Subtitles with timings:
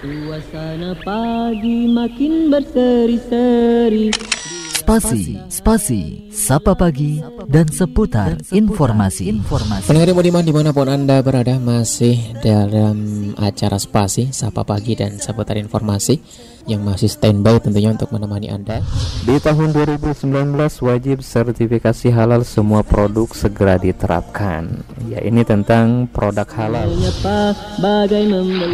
[0.00, 4.08] Suasana pagi makin berseri-seri
[4.80, 9.28] Spasi, spasi, sapa pagi, dan seputar informasi.
[9.28, 9.86] informasi.
[9.86, 12.96] Pendengar Budiman di mana pun Anda berada masih dalam
[13.38, 16.18] acara spasi, sapa pagi, dan seputar informasi
[16.68, 18.84] yang masih standby tentunya untuk menemani Anda.
[19.24, 20.26] Di tahun 2019
[20.84, 24.84] wajib sertifikasi halal semua produk segera diterapkan.
[25.08, 26.90] Ya ini tentang produk halal.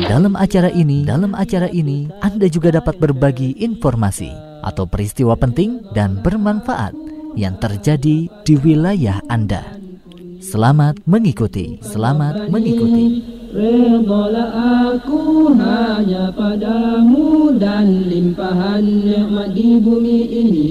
[0.06, 4.30] Dalam acara ini, dalam acara ini Anda juga dapat berbagi informasi
[4.66, 6.92] atau peristiwa penting dan bermanfaat
[7.38, 9.85] yang terjadi di wilayah Anda.
[10.46, 13.18] Selamat mengikuti, selamat mengikuti.
[13.50, 20.70] Redalah aku hanya padamu dan limpahan nikmat di bumi ini.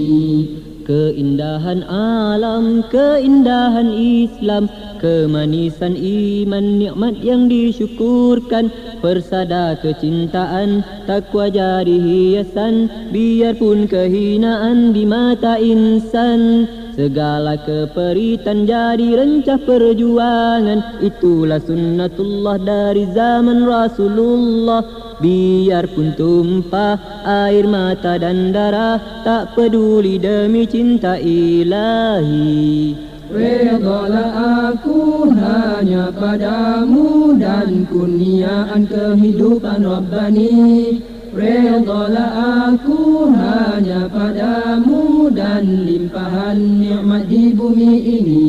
[0.88, 8.72] Keindahan alam, keindahan Islam Kemanisan iman, nikmat yang disyukurkan.
[9.04, 16.64] Persada kecintaan, takwa jadi hiasan Biarpun kehinaan di mata insan
[16.96, 21.04] Segala keperitan jadi rencah perjuangan.
[21.04, 24.80] Itulah sunnatullah dari zaman Rasulullah.
[25.20, 26.96] Biarpun tumpah
[27.28, 32.96] air mata dan darah Tak peduli demi cinta ilahi.
[33.28, 47.28] Redalah aku hanya padamu Dan kurniaan kehidupan Rabbani Redalah aku hanya padamu Dan limpahan nikmat
[47.28, 48.48] di bumi ini.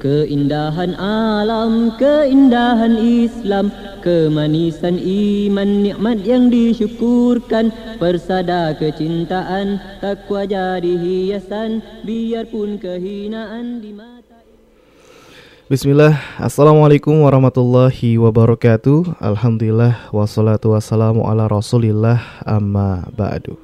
[0.00, 7.74] Keindahan alam, keindahan Islam Kemanisan iman, nikmat yang disyukurkan.
[7.98, 14.27] Persada kecintaan, takwa jadi hiasan Biarpun kehinaan di mata
[15.68, 19.20] Bismillah, Assalamualaikum warahmatullahi wabarakatuh.
[19.20, 22.24] Alhamdulillah, wassalatu wassalamu ala rasulillah.
[22.40, 23.60] Amma ba'du.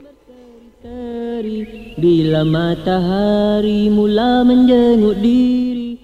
[1.97, 6.04] Bila matahari mula menjenguk diri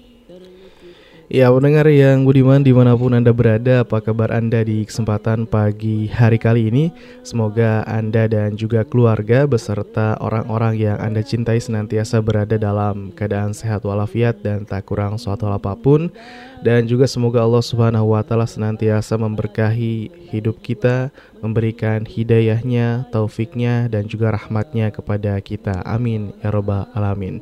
[1.31, 6.11] Ya pendengar yang budiman di mana pun Anda berada Apa kabar Anda di kesempatan pagi
[6.11, 6.91] hari kali ini?
[7.23, 13.87] Semoga Anda dan juga keluarga beserta orang-orang yang Anda cintai senantiasa berada dalam keadaan sehat
[13.87, 16.11] walafiat dan tak kurang suatu hal apa pun.
[16.67, 24.05] Dan juga semoga Allah subhanahu wa ta'ala senantiasa memberkahi hidup kita Memberikan hidayahnya, taufiknya dan
[24.05, 25.81] juga rahmatnya kepada kita.
[25.87, 26.37] Amin.
[26.43, 27.41] Ya robbal alamin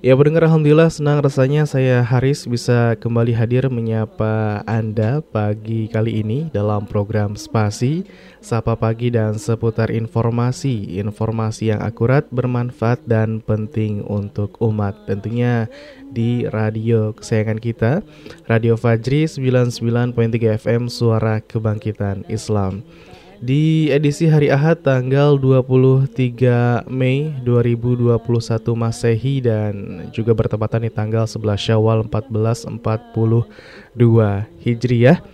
[0.00, 6.48] Ya pendengar Alhamdulillah senang rasanya saya Haris bisa kembali hadir menyapa Anda pagi kali ini
[6.56, 8.08] dalam program Spasi
[8.40, 10.96] Sapa Pagi dan seputar informasi.
[10.96, 14.96] Informasi yang akurat, bermanfaat dan penting untuk umat.
[15.04, 15.68] Tentunya
[16.08, 18.00] di radio kesayangan kita
[18.48, 20.16] Radio Fajri 99.3
[20.64, 22.80] FM Suara Kebangkitan Islam
[23.40, 28.20] di edisi hari Ahad tanggal 23 Mei 2021
[28.76, 33.48] Masehi dan juga bertepatan di tanggal 11 Syawal 1442
[34.60, 35.24] Hijriah.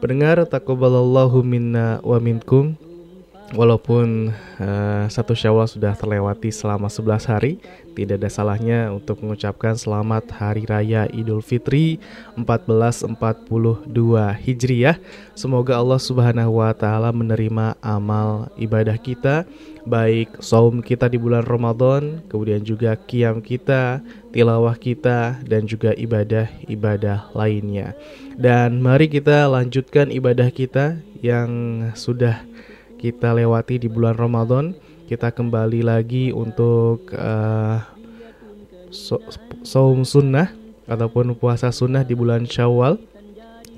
[0.00, 2.72] Pendengar takobalallahu minna wa minkum
[3.48, 4.28] Walaupun
[4.60, 7.56] uh, satu syawal sudah terlewati selama 11 hari
[7.96, 11.96] Tidak ada salahnya untuk mengucapkan selamat Hari Raya Idul Fitri
[12.36, 13.88] 1442
[14.44, 15.00] Hijriah.
[15.32, 19.48] Semoga Allah subhanahu wa ta'ala menerima amal ibadah kita
[19.88, 27.32] Baik saum kita di bulan Ramadan Kemudian juga kiam kita, tilawah kita Dan juga ibadah-ibadah
[27.32, 27.96] lainnya.
[28.36, 31.50] Dan mari kita lanjutkan ibadah kita yang
[31.98, 32.47] sudah
[32.98, 34.74] kita lewati di bulan Ramadan
[35.08, 37.80] kita kembali lagi untuk uh,
[39.64, 40.52] saum sunnah
[40.84, 43.00] ataupun puasa sunnah di bulan Syawal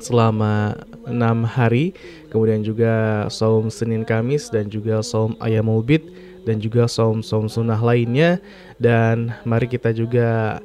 [0.02, 0.74] selama
[1.06, 1.94] enam hari.
[2.34, 6.02] Kemudian juga saum Senin Kamis dan juga saum Ayamul Bid
[6.42, 8.42] dan juga saum-saum sunnah lainnya.
[8.80, 10.58] Dan mari kita juga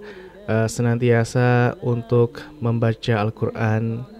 [0.49, 4.14] uh, senantiasa untuk membaca Al-Qur'an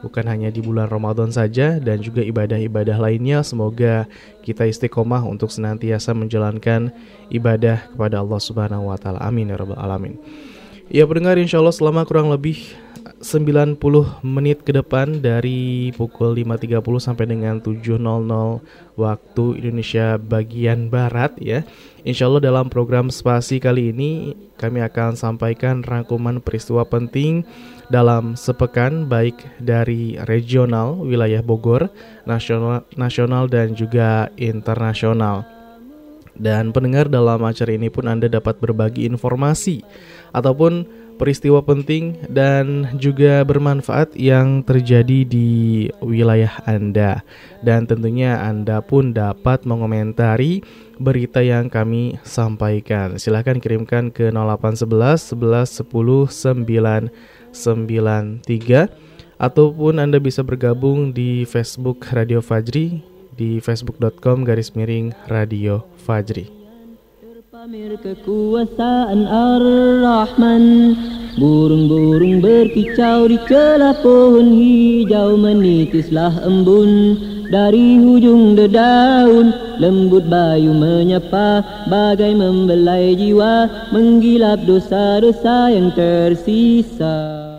[0.00, 3.40] bukan hanya di bulan Ramadan saja dan juga ibadah-ibadah lainnya.
[3.44, 4.04] Semoga
[4.44, 6.92] kita istiqomah untuk senantiasa menjalankan
[7.32, 9.20] ibadah kepada Allah Subhanahu wa taala.
[9.22, 10.16] Amin ya rabbal alamin.
[10.90, 12.58] Ya pendengar insya Allah selama kurang lebih
[13.20, 13.76] 90
[14.24, 18.00] menit ke depan dari pukul 5.30 sampai dengan 7.00
[18.96, 21.64] waktu Indonesia bagian Barat ya
[22.00, 27.44] Insya Allah dalam program spasi kali ini kami akan sampaikan rangkuman peristiwa penting
[27.90, 31.90] dalam sepekan baik dari regional wilayah Bogor,
[32.24, 35.42] nasional, nasional dan juga internasional.
[36.40, 39.84] Dan pendengar dalam acara ini pun Anda dapat berbagi informasi
[40.32, 40.88] ataupun
[41.20, 45.48] peristiwa penting dan juga bermanfaat yang terjadi di
[46.00, 47.20] wilayah Anda.
[47.60, 50.64] Dan tentunya Anda pun dapat mengomentari
[50.96, 53.20] berita yang kami sampaikan.
[53.20, 57.39] Silahkan kirimkan ke 0811 11 10 993
[59.40, 63.00] ataupun Anda bisa bergabung di Facebook Radio Fajri
[63.40, 66.60] di facebook.com garis miring Radio Fajri.
[67.60, 70.96] Pamer kekuasaan Ar-Rahman.
[71.36, 77.20] Burung-burung berkicau di celah pohon hijau Menitislah embun
[77.50, 81.60] dari hujung dedaun Lembut bayu menyapa
[81.90, 87.50] bagai membelai jiwa Menggilap dosa-dosa yang tersisa.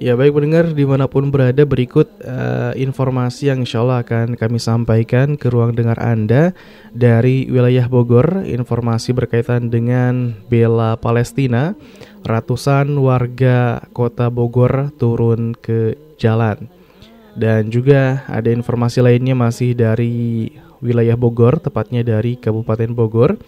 [0.00, 4.56] Ya baik pendengar di mana pun berada berikut uh, informasi yang insya Allah akan kami
[4.56, 6.56] sampaikan ke ruang dengar Anda
[6.96, 8.48] dari wilayah Bogor.
[8.48, 11.76] Informasi berkaitan dengan bela Palestina
[12.24, 16.79] Ratusan warga kota Bogor turun ke jalan
[17.38, 20.50] Dan juga ada informasi lainnya masih dari
[20.82, 23.38] wilayah Bogor Tepatnya dari Kabupaten Bogor.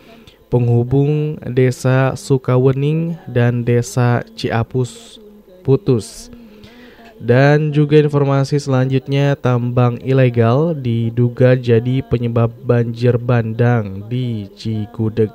[0.52, 5.16] Penghubung desa Sukawening dan desa Ciapus
[5.64, 6.28] putus.
[7.22, 15.30] Dan juga informasi selanjutnya tambang ilegal diduga jadi penyebab banjir bandang di Cigudeg.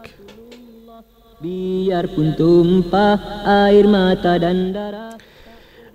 [1.40, 3.16] Biarpun tumpah
[3.48, 5.16] air mata dan darah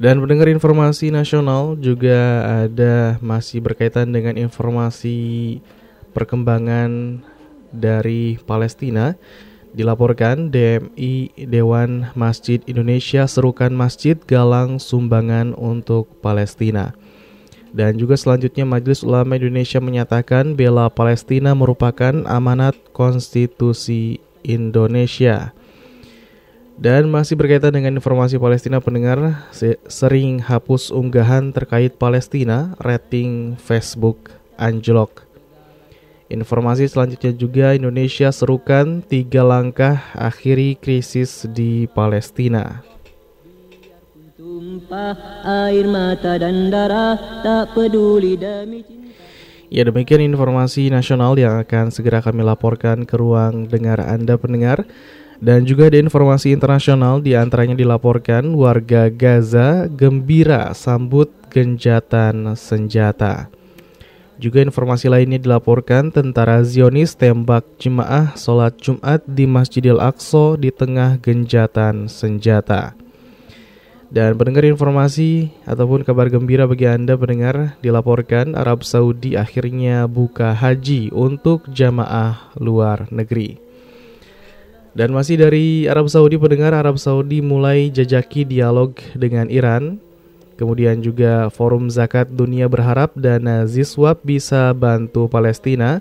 [0.03, 5.63] dan mendengar informasi nasional juga ada masih berkaitan dengan informasi
[6.11, 7.23] perkembangan
[7.71, 9.15] dari Palestina.
[9.71, 16.99] Dilaporkan DMI Dewan Masjid Indonesia serukan masjid galang sumbangan untuk Palestina.
[17.71, 25.55] Dan juga selanjutnya Majelis Ulama Indonesia menyatakan bela Palestina merupakan amanat konstitusi Indonesia.
[26.81, 29.49] Dan masih berkaitan dengan informasi Palestina pendengar
[29.87, 35.29] sering hapus unggahan terkait Palestina, rating Facebook anjlok.
[36.33, 42.81] Informasi selanjutnya juga Indonesia serukan tiga langkah akhiri krisis di Palestina.
[44.41, 45.13] Tumpah
[45.69, 49.13] air mata dan darah tak peduli demi cinta.
[49.69, 54.89] Ya demikian informasi nasional yang akan segera kami laporkan ke ruang dengar Anda pendengar.
[55.43, 63.51] Dan juga ada informasi internasional di antaranya dilaporkan warga Gaza gembira sambut genjatan senjata.
[64.39, 71.19] Juga informasi lainnya dilaporkan tentara Zionis tembak jemaah sholat Jumat di Masjidil Aqsa di tengah
[71.19, 72.95] genjatan senjata.
[74.15, 81.11] Dan pendengar informasi ataupun kabar gembira bagi Anda pendengar dilaporkan Arab Saudi akhirnya buka haji
[81.11, 83.72] untuk jamaah luar negeri.
[84.93, 90.03] Dan masih dari Arab Saudi pendengar Arab Saudi mulai jajaki dialog dengan Iran
[90.63, 95.99] Kemudian juga Forum Zakat Dunia berharap dana Ziswap bisa bantu Palestina.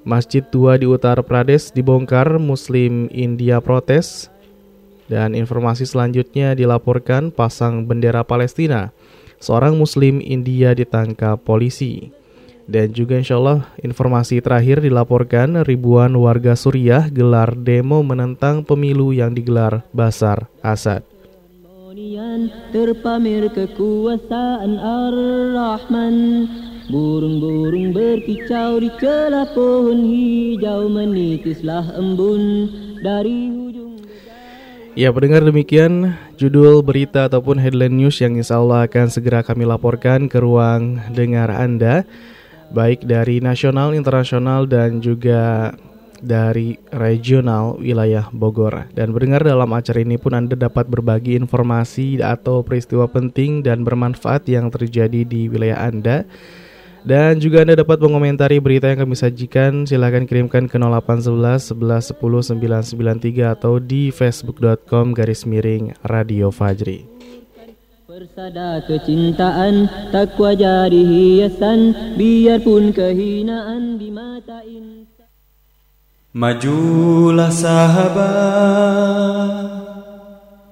[0.00, 4.32] Masjid tua di Uttar Pradesh dibongkar, Muslim India protes.
[5.12, 8.96] Dan informasi selanjutnya dilaporkan pasang bendera Palestina.
[9.44, 12.16] Seorang Muslim India ditangkap polisi.
[12.64, 19.36] Dan juga insya Allah informasi terakhir dilaporkan ribuan warga Suriah gelar demo menentang pemilu yang
[19.36, 21.04] digelar Basar Asad.
[22.74, 26.16] Terpamer kekuasaan Ar-Rahman.
[26.84, 32.68] Burung-burung berkicau di celah pohon hijau Menitislah embun
[33.00, 33.96] dari hujung
[34.92, 40.28] Ya pendengar demikian judul berita ataupun headline news yang insya Allah akan segera kami laporkan
[40.28, 42.04] ke ruang dengar Anda
[42.74, 45.70] Baik dari nasional, internasional dan juga
[46.24, 48.90] dari regional wilayah Bogor.
[48.90, 54.50] Dan mendengar dalam acara ini pun Anda dapat berbagi informasi atau peristiwa penting dan bermanfaat
[54.50, 56.26] yang terjadi di wilayah Anda.
[57.04, 59.84] Dan juga Anda dapat mengomentari berita yang kami sajikan.
[59.84, 67.13] Silahkan kirimkan ke 0811 11 10 993 atau di facebook.com garis miring Radio Fajri.
[68.14, 75.26] Persada kecintaan takwa jadi hiasan biarpun kehinaan di mata insan.
[76.30, 78.22] Majulah sahabat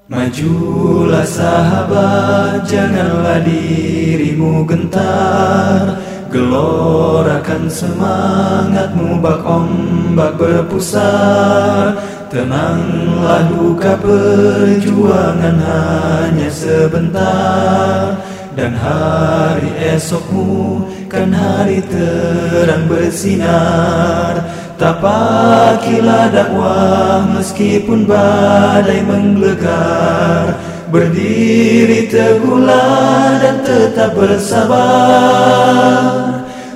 [0.06, 5.98] Majulah sahabat Janganlah dirimu gentar.
[6.30, 11.98] Gelorakan semangatmu Bak ombak berpusar
[12.32, 18.16] Tenanglah duka perjuangan hanya sebentar?
[18.56, 24.48] Dan hari esokmu kan hari terang bersinar.
[24.80, 30.56] Tapakilah dakwah meskipun badai menggelegar.
[30.88, 35.52] Berdiri teguhlah dan tetap bersabar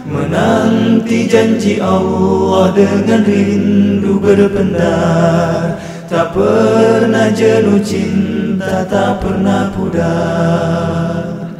[0.06, 5.82] Menanti janji Allah dengan rindu berpendar.
[6.06, 11.50] Tak pernah jenuh cinta, tak pernah pudar.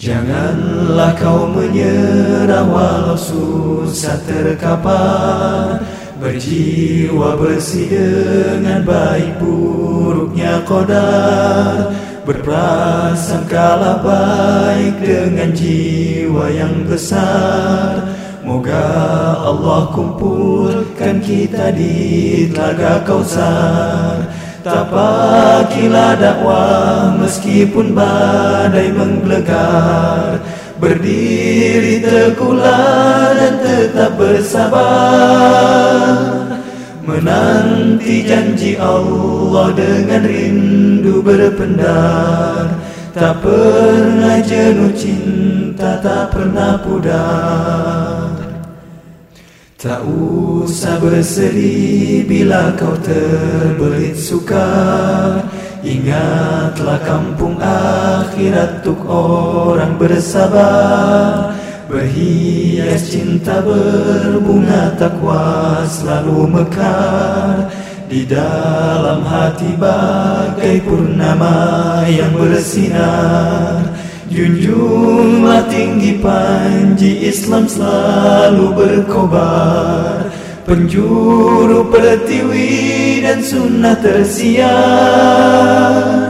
[0.00, 5.84] Janganlah kau menyerah walau susah terkapar.
[6.16, 7.92] Berjiwa bersih
[8.56, 11.92] dengan baik buruknya kodar
[12.24, 18.00] Berprasangkalah baik dengan jiwa yang besar.
[18.40, 18.80] Moga
[19.44, 24.24] Allah kumpulkan kita di telaga kausar.
[24.64, 30.40] Tapakilah dakwah meskipun badai menggelegar.
[30.80, 35.83] Berdiri teguhlah dan tetap bersabar
[37.04, 42.80] Menanti janji Allah dengan rindu berpendar.
[43.12, 48.32] Tak pernah jenuh cinta, tak pernah pudar.
[49.76, 55.44] Tak usah bersedih bila kau terbelit sukar.
[55.84, 61.52] Ingatlah kampung akhirat untuk orang bersabar
[61.84, 67.68] Berhias cinta berbunga takwa selalu mekar
[68.08, 73.84] Di dalam hati bagai purnama yang bersinar.
[74.32, 80.32] Junjunglah tinggi panji Islam selalu berkobar.
[80.64, 86.23] Penjuru pertiwi dan sunnah tersiar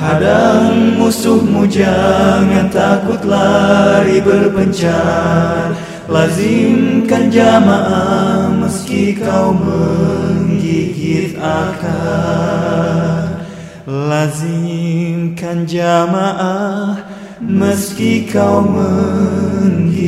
[0.00, 5.76] Hadang musuhmu jangan takut lari berpencar.
[6.08, 13.44] Lazimkan jamaah meski kau menggigit akar.
[13.84, 17.04] Lazimkan jamaah
[17.44, 20.00] meski kau menggigit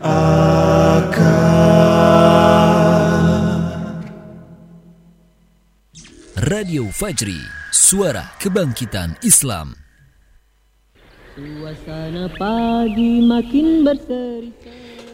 [0.00, 1.52] akar.
[6.52, 9.72] Radio Fajri, suara kebangkitan Islam.
[11.32, 14.52] Suasana pagi makin berseri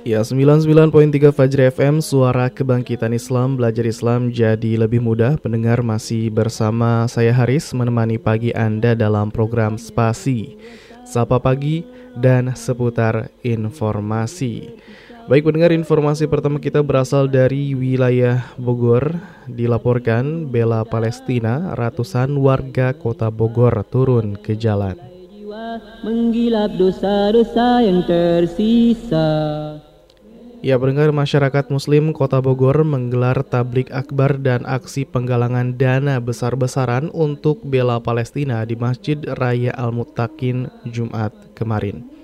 [0.03, 5.39] Ya, 99.3 Fajri FM, suara kebangkitan Islam, belajar Islam jadi lebih mudah.
[5.39, 10.59] Pendengar masih bersama saya Haris menemani pagi Anda dalam program Spasi.
[11.07, 11.87] Sapa pagi
[12.19, 14.75] dan seputar informasi.
[15.29, 19.13] Baik pendengar, informasi pertama kita berasal dari wilayah Bogor.
[19.45, 24.97] Dilaporkan bela Palestina, ratusan warga kota Bogor turun ke jalan.
[26.01, 29.29] Menggilap dosa-dosa yang tersisa
[30.59, 37.61] Ya, pendengar masyarakat muslim kota Bogor menggelar tablik akbar dan aksi penggalangan dana besar-besaran untuk
[37.63, 42.18] bela Palestina di Masjid Raya Al-Muttaqin Jumat kemarin.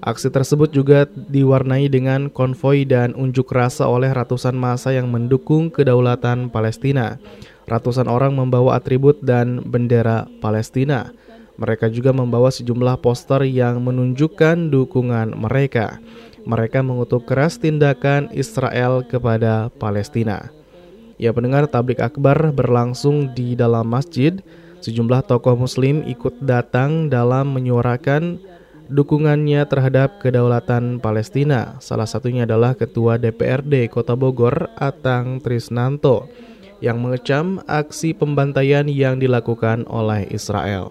[0.00, 6.48] Aksi tersebut juga diwarnai dengan konvoi dan unjuk rasa oleh ratusan masa yang mendukung kedaulatan
[6.48, 7.20] Palestina.
[7.68, 11.12] Ratusan orang membawa atribut dan bendera Palestina.
[11.60, 16.00] Mereka juga membawa sejumlah poster yang menunjukkan dukungan mereka.
[16.48, 20.48] Mereka mengutuk keras tindakan Israel kepada Palestina.
[21.20, 24.40] Ya pendengar tablik akbar berlangsung di dalam masjid.
[24.80, 28.40] Sejumlah tokoh muslim ikut datang dalam menyuarakan
[28.90, 31.78] dukungannya terhadap kedaulatan Palestina.
[31.78, 36.26] Salah satunya adalah Ketua DPRD Kota Bogor, Atang Trisnanto,
[36.82, 40.90] yang mengecam aksi pembantaian yang dilakukan oleh Israel.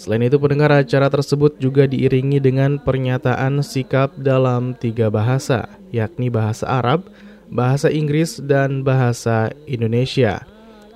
[0.00, 6.64] Selain itu, pendengar acara tersebut juga diiringi dengan pernyataan sikap dalam tiga bahasa, yakni bahasa
[6.64, 7.04] Arab,
[7.52, 10.40] bahasa Inggris, dan bahasa Indonesia.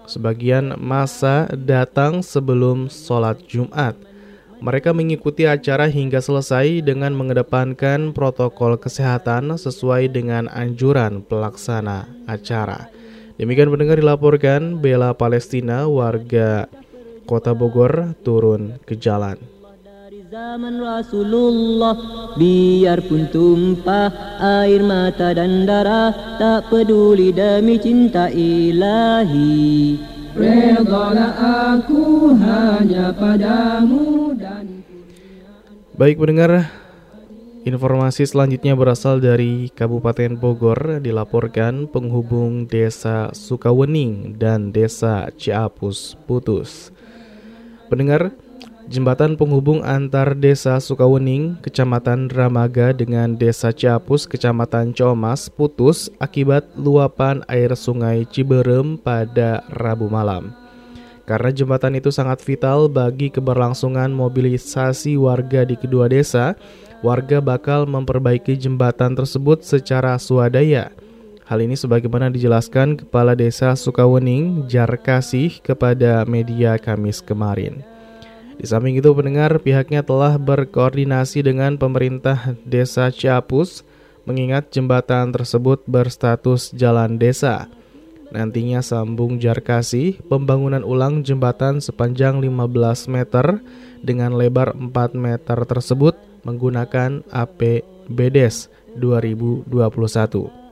[0.09, 3.93] Sebagian masa datang sebelum sholat Jumat.
[4.65, 12.89] Mereka mengikuti acara hingga selesai dengan mengedepankan protokol kesehatan sesuai dengan anjuran pelaksana acara.
[13.37, 16.65] Demikian pendengar dilaporkan Bela Palestina warga
[17.29, 19.37] Kota Bogor turun ke jalan.
[20.33, 21.95] Zaman Rasulullah
[22.35, 24.09] Biarpun tumpah
[24.41, 31.33] air mata dan darah Tak peduli demi cinta ilahi Redalah
[31.79, 34.83] aku hanya padamu dan
[35.95, 36.75] Baik pendengar,
[37.63, 46.91] informasi selanjutnya berasal dari Kabupaten Bogor dilaporkan penghubung Desa Sukawening dan Desa Ciapus putus.
[47.87, 48.35] Pendengar,
[48.85, 57.41] Jembatan penghubung antar Desa Sukawening, Kecamatan Dramaga dengan Desa Ciapus, Kecamatan Comas putus akibat luapan
[57.49, 60.53] air Sungai Ciberem pada Rabu malam.
[61.25, 66.53] Karena jembatan itu sangat vital bagi keberlangsungan mobilisasi warga di kedua desa,
[67.01, 70.93] warga bakal memperbaiki jembatan tersebut secara swadaya.
[71.49, 77.94] Hal ini sebagaimana dijelaskan Kepala Desa Sukawening, Jarkasih kepada media Kamis kemarin.
[78.55, 83.83] Di samping itu pendengar pihaknya telah berkoordinasi dengan pemerintah desa Ciapus
[84.25, 87.69] mengingat jembatan tersebut berstatus jalan desa.
[88.35, 93.63] Nantinya sambung Jarkasi, pembangunan ulang jembatan sepanjang 15 meter
[94.03, 100.65] dengan lebar 4 meter tersebut menggunakan APBDes 2021.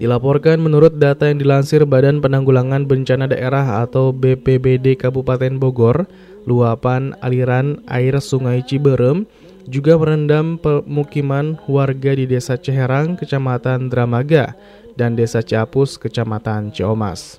[0.00, 6.08] Dilaporkan menurut data yang dilansir Badan Penanggulangan Bencana Daerah atau BPBD Kabupaten Bogor,
[6.48, 9.28] luapan aliran air Sungai Ciberem
[9.68, 14.56] juga merendam pemukiman warga di Desa Ceherang, Kecamatan Dramaga,
[14.98, 17.38] dan Desa Ciapus, Kecamatan Ciomas.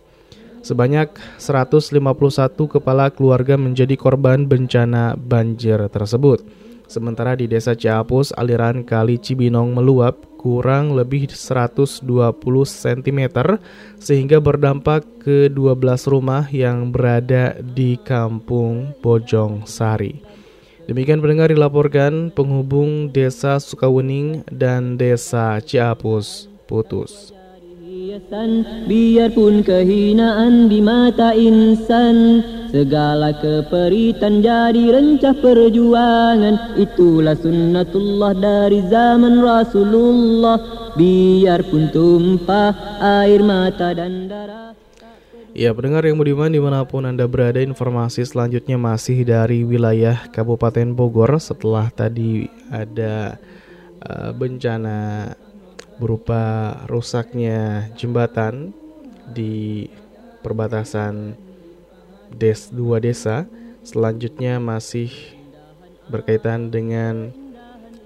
[0.61, 1.97] Sebanyak 151
[2.69, 6.45] kepala keluarga menjadi korban bencana banjir tersebut.
[6.85, 12.01] Sementara di Desa Ciapus, aliran Kali Cibinong meluap kurang lebih 120
[12.65, 13.21] cm
[14.01, 15.77] sehingga berdampak ke 12
[16.09, 20.17] rumah yang berada di kampung Bojong Sari.
[20.89, 27.40] Demikian pendengar dilaporkan penghubung Desa Sukawening dan Desa Ciapus putus.
[28.91, 32.43] Biarpun kehinaan di mata insan.
[32.67, 36.75] Segala keperitan jadi rencah perjuangan.
[36.75, 40.59] Itulah sunnatullah dari zaman Rasulullah.
[40.99, 44.75] Biarpun tumpah air mata dan darah.
[45.55, 50.95] Ya pendengar yang budiman di mana pun Anda berada informasi selanjutnya masih dari wilayah Kabupaten
[50.95, 51.31] Bogor.
[51.39, 53.35] Setelah tadi ada
[54.03, 55.31] uh, bencana
[56.01, 58.73] berupa rusaknya jembatan
[59.29, 59.85] di
[60.41, 61.37] perbatasan
[62.33, 63.45] des dua desa.
[63.85, 65.13] Selanjutnya masih
[66.09, 67.29] berkaitan dengan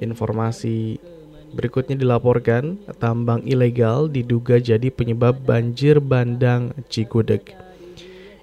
[0.04, 1.00] informasi
[1.56, 7.56] berikutnya dilaporkan tambang ilegal diduga jadi penyebab banjir bandang Cigudeg.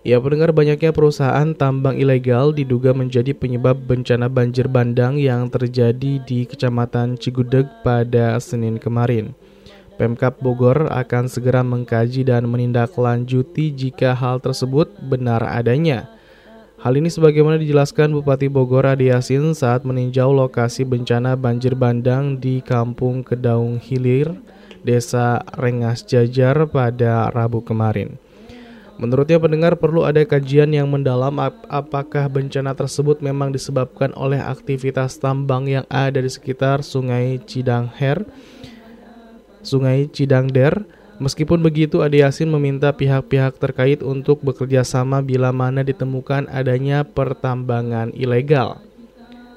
[0.02, 6.42] Ya, pendengar banyaknya perusahaan tambang ilegal diduga menjadi penyebab bencana banjir bandang yang terjadi di
[6.42, 9.30] Kecamatan Cigudeg pada Senin kemarin.
[10.02, 16.10] Pemkap Bogor akan segera mengkaji dan menindaklanjuti jika hal tersebut benar adanya.
[16.82, 22.58] Hal ini sebagaimana dijelaskan Bupati Bogor Adi Yasin saat meninjau lokasi bencana banjir bandang di
[22.66, 24.34] Kampung Kedaung Hilir,
[24.82, 28.18] Desa Rengas Jajar pada Rabu kemarin.
[28.98, 35.14] Menurutnya pendengar perlu ada kajian yang mendalam ap apakah bencana tersebut memang disebabkan oleh aktivitas
[35.22, 38.26] tambang yang ada di sekitar Sungai Cidangher
[39.62, 40.84] Sungai Cidangder.
[41.22, 48.10] Meskipun begitu, Ade Yasin meminta pihak-pihak terkait untuk bekerja sama bila mana ditemukan adanya pertambangan
[48.12, 48.82] ilegal.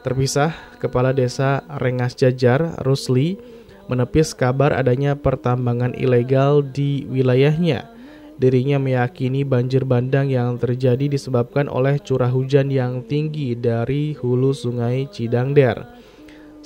[0.06, 3.42] Terpisah, Kepala Desa Rengas Jajar, Rusli,
[3.90, 7.90] menepis kabar adanya pertambangan ilegal di wilayahnya.
[8.36, 15.08] Dirinya meyakini banjir bandang yang terjadi disebabkan oleh curah hujan yang tinggi dari hulu sungai
[15.08, 15.88] Cidangder.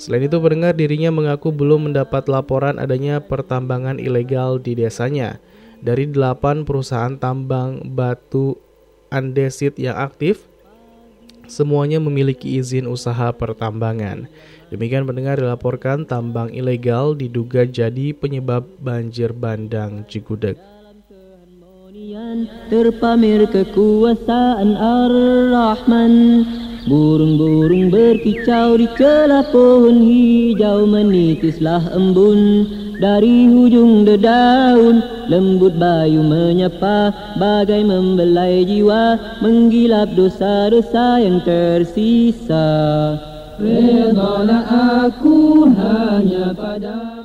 [0.00, 5.36] Selain itu pendengar dirinya mengaku belum mendapat laporan adanya pertambangan ilegal di desanya.
[5.84, 8.56] Dari delapan perusahaan tambang batu
[9.12, 10.48] andesit yang aktif,
[11.44, 14.24] semuanya memiliki izin usaha pertambangan.
[14.72, 20.56] Demikian pendengar dilaporkan tambang ilegal diduga jadi penyebab banjir bandang Cigudeg.
[26.90, 32.66] Burung-burung berkicau di celah pohon hijau Menitislah embun.
[32.98, 34.98] Dari hujung dedaun
[35.30, 42.66] Lembut bayu menyapa bagai membelai jiwa Menggilap dosa-dosa yang tersisa.
[43.62, 47.19] Redalah aku hanya padamu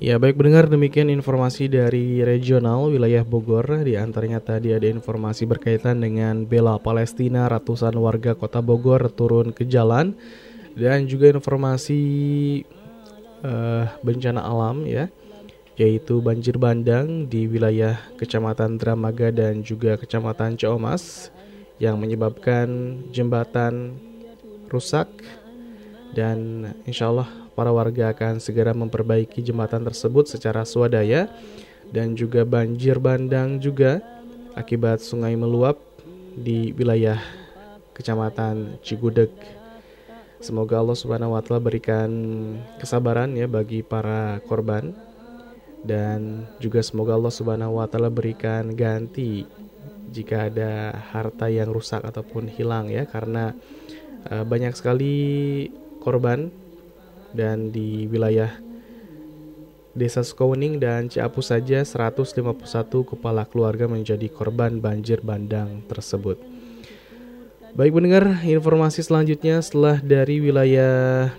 [0.00, 6.00] Ya baik mendengar demikian informasi dari regional wilayah Bogor Di antaranya tadi ada informasi berkaitan
[6.00, 10.16] dengan bela Palestina Ratusan warga kota Bogor turun ke jalan
[10.72, 12.00] Dan juga informasi
[13.44, 15.12] uh, bencana alam ya
[15.76, 21.28] Yaitu banjir bandang di wilayah kecamatan Dramaga dan juga kecamatan Ciomas
[21.76, 22.68] Yang menyebabkan
[23.12, 24.00] jembatan
[24.70, 25.10] rusak.
[26.16, 31.28] Dan insya Allah para warga akan segera memperbaiki jembatan tersebut secara swadaya
[31.92, 34.00] dan juga banjir bandang juga
[34.56, 35.76] akibat sungai meluap
[36.40, 37.20] di wilayah
[37.92, 39.28] Kecamatan Cigudeg.
[40.40, 42.08] Semoga Allah Subhanahu wa taala berikan
[42.80, 44.96] kesabaran ya bagi para korban
[45.84, 49.44] dan juga semoga Allah Subhanahu wa taala berikan ganti
[50.08, 53.52] jika ada harta yang rusak ataupun hilang ya karena
[54.32, 55.12] uh, banyak sekali
[56.00, 56.48] korban
[57.36, 58.50] dan di wilayah
[59.90, 62.30] Desa Sukawening dan Ciapu saja 151
[63.02, 66.38] kepala keluarga menjadi korban banjir bandang tersebut.
[67.74, 71.30] Baik mendengar informasi selanjutnya setelah dari wilayah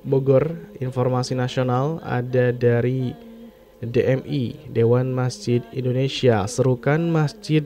[0.00, 3.12] Bogor, informasi nasional ada dari
[3.80, 7.64] DMI, Dewan Masjid Indonesia, serukan Masjid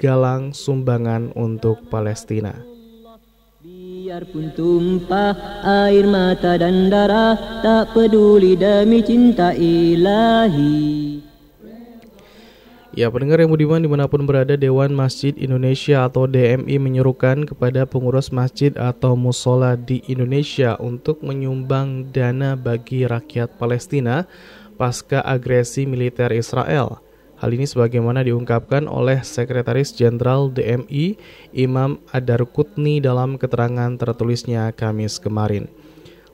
[0.00, 2.71] Galang Sumbangan untuk Palestina.
[4.02, 5.30] Biarpun tumpah
[5.62, 11.22] air mata dan darah, tak peduli demi cinta ilahi.
[12.98, 17.86] Ya, pendengar yang budiman di mana pun berada, Dewan Masjid Indonesia atau DMI menyerukan kepada
[17.86, 24.26] pengurus masjid atau musola di Indonesia untuk menyumbang dana bagi rakyat Palestina
[24.74, 27.01] pasca agresi militer Israel.
[27.42, 31.18] Hal ini sebagaimana diungkapkan oleh Sekretaris Jenderal DMI
[31.50, 35.66] Imam Adar Kutni dalam keterangan tertulisnya Kamis kemarin.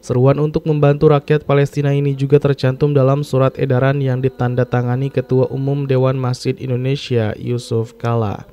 [0.05, 5.88] Seruan untuk membantu rakyat Palestina ini juga tercantum dalam surat edaran yang ditandatangani Ketua Umum
[5.88, 8.44] Dewan Masjid Indonesia Yusuf Kala.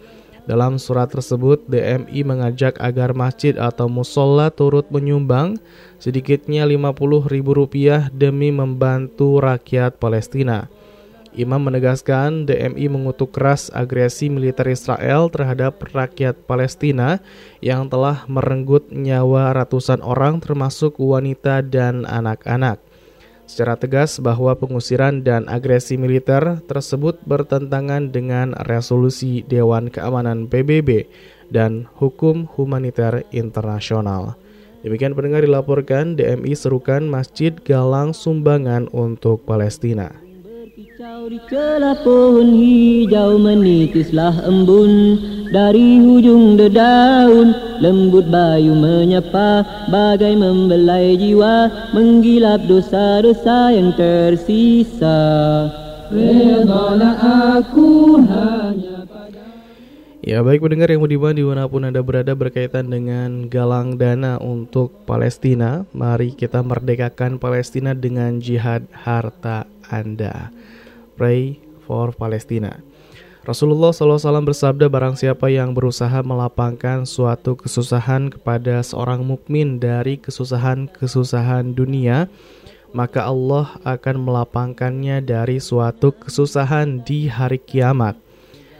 [0.48, 5.60] Dalam surat tersebut, DMI mengajak agar masjid atau musola turut menyumbang
[6.00, 10.72] sedikitnya Rp50.000 demi membantu rakyat Palestina.
[11.36, 17.20] Imam menegaskan DMI mengutuk keras agresi militer Israel terhadap rakyat Palestina
[17.60, 22.80] yang telah merenggut nyawa ratusan orang termasuk wanita dan anak-anak.
[23.46, 31.06] Secara tegas bahwa pengusiran dan agresi militer tersebut bertentangan dengan resolusi Dewan Keamanan PBB
[31.54, 34.34] dan hukum humaniter internasional.
[34.82, 40.25] Demikian pendengar dilaporkan DMI serukan Masjid Galang Sumbangan untuk Palestina.
[40.96, 45.20] Kicau di celah pohon hijau menitislah embun.
[45.52, 47.52] Dari hujung dedaun
[47.84, 49.68] lembut bayu menyapa.
[49.92, 55.20] Bagai membelai jiwa menggilap dosa-dosa yang tersisa.
[56.16, 58.96] Redalah aku hanya
[60.24, 65.06] Ya baik pendengar yang budiman di mana pun Anda berada berkaitan dengan galang dana untuk
[65.06, 70.50] Palestina Mari kita merdekakan Palestina dengan jihad harta Anda
[71.16, 72.84] Pray for Palestina.
[73.46, 81.78] Rasulullah SAW bersabda barang siapa yang berusaha melapangkan suatu kesusahan kepada seorang mukmin dari kesusahan-kesusahan
[81.78, 82.26] dunia,
[82.90, 88.18] maka Allah akan melapangkannya dari suatu kesusahan di hari kiamat.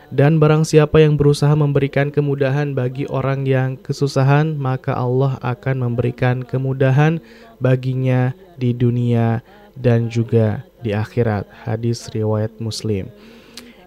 [0.10, 6.42] Dan barang siapa yang berusaha memberikan kemudahan bagi orang yang kesusahan, maka Allah akan memberikan
[6.42, 7.22] kemudahan
[7.62, 9.46] baginya di dunia
[9.76, 11.46] dan juga di akhirat.
[11.68, 13.12] Hadis riwayat Muslim.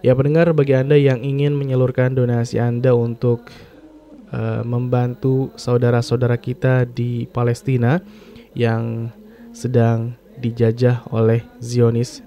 [0.04, 3.50] Ya pendengar bagi Anda yang ingin menyalurkan donasi Anda untuk
[4.30, 7.98] uh, membantu saudara-saudara kita di Palestina
[8.54, 9.10] yang
[9.50, 12.22] sedang dijajah oleh Zionis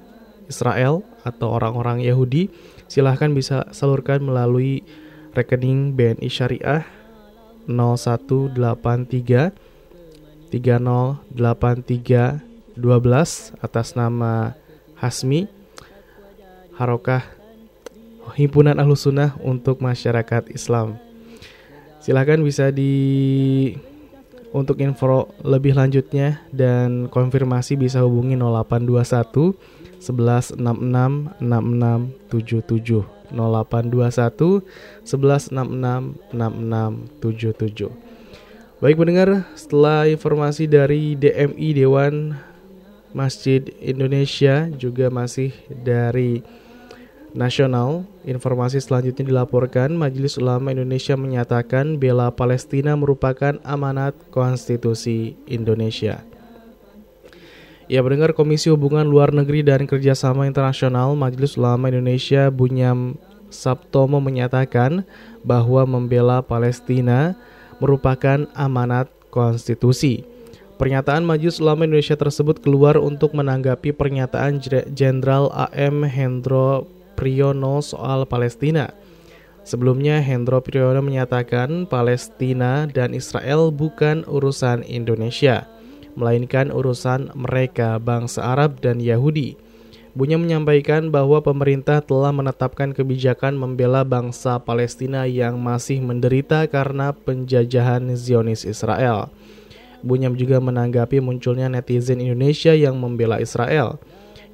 [0.51, 2.51] Israel atau orang-orang Yahudi,
[2.91, 4.83] silahkan bisa salurkan melalui
[5.31, 6.83] rekening BNI Syariah
[7.71, 8.51] 0183
[10.51, 12.50] 3083
[12.81, 14.57] 12 atas nama
[14.97, 15.45] Hasmi
[16.75, 17.21] Harokah
[18.33, 20.97] Himpunan Ahlus Sunnah untuk Masyarakat Islam.
[22.01, 23.77] Silahkan bisa di
[24.51, 29.53] untuk info lebih lanjutnya dan konfirmasi bisa hubungi 0821
[30.01, 34.65] 1166 6677 0821
[35.05, 38.11] 1166 6677
[38.81, 42.33] Baik mendengar, setelah informasi dari DMI Dewan
[43.11, 46.43] Masjid Indonesia juga masih dari
[47.35, 48.07] nasional.
[48.23, 56.23] Informasi selanjutnya dilaporkan Majelis Ulama Indonesia menyatakan bela Palestina merupakan amanat konstitusi Indonesia.
[57.91, 63.19] Ya, mendengar Komisi Hubungan Luar Negeri dan Kerjasama Internasional Majelis Ulama Indonesia Bunyam
[63.51, 65.03] Sabtomo menyatakan
[65.43, 67.35] bahwa membela Palestina
[67.83, 70.30] merupakan amanat konstitusi.
[70.81, 74.57] Pernyataan Majelis Ulama Indonesia tersebut keluar untuk menanggapi pernyataan
[74.97, 78.89] Jenderal AM Hendro Priyono soal Palestina.
[79.61, 85.69] Sebelumnya Hendro Priyono menyatakan Palestina dan Israel bukan urusan Indonesia,
[86.17, 89.61] melainkan urusan mereka bangsa Arab dan Yahudi.
[90.17, 98.17] Bunya menyampaikan bahwa pemerintah telah menetapkan kebijakan membela bangsa Palestina yang masih menderita karena penjajahan
[98.17, 99.29] Zionis Israel.
[100.01, 104.01] Bunyam juga menanggapi munculnya netizen Indonesia yang membela Israel.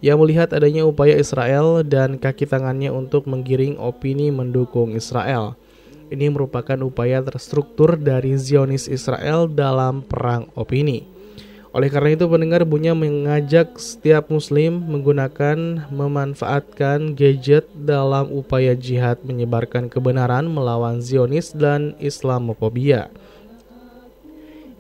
[0.04, 5.58] Ia melihat adanya upaya Israel dan kaki tangannya untuk menggiring opini mendukung Israel.
[6.08, 11.18] Ini merupakan upaya terstruktur dari Zionis Israel dalam perang opini.
[11.76, 19.92] Oleh karena itu pendengar punya mengajak setiap muslim menggunakan memanfaatkan gadget dalam upaya jihad menyebarkan
[19.92, 23.12] kebenaran melawan Zionis dan Islamophobia.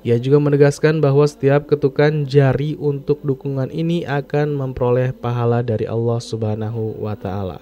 [0.08, 6.24] Ia juga menegaskan bahwa setiap ketukan jari untuk dukungan ini akan memperoleh pahala dari Allah
[6.24, 7.60] Subhanahu wa taala.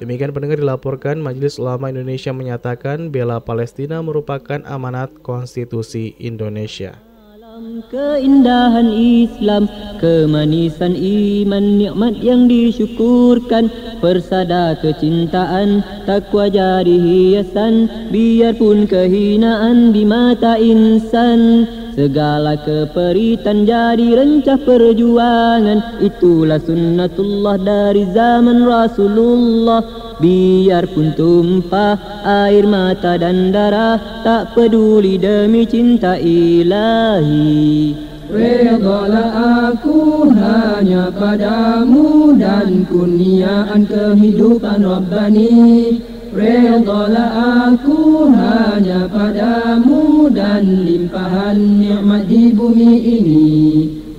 [0.00, 6.96] Demikian pendengar dilaporkan Majelis Ulama Indonesia menyatakan bela Palestina merupakan amanat konstitusi Indonesia.
[7.86, 9.70] Keindahan Islam,
[10.02, 13.70] kemanisan iman, nikmat yang disyukurkan,
[14.02, 21.70] persada kecintaan, takwa jadi hiasan, biarpun kehinaan di mata insan.
[21.94, 33.50] Segala keperitan jadi rencah perjuangan Itulah sunnatullah dari zaman Rasulullah Biarpun tumpah air mata dan
[33.50, 37.92] darah Tak peduli demi cinta ilahi.
[38.34, 39.30] Redalah
[39.70, 46.02] aku hanya padamu dan kurniaan kehidupan Rabbani.
[46.34, 47.30] Redalah
[47.70, 53.52] aku hanya padamu dan limpahan nikmat di bumi ini.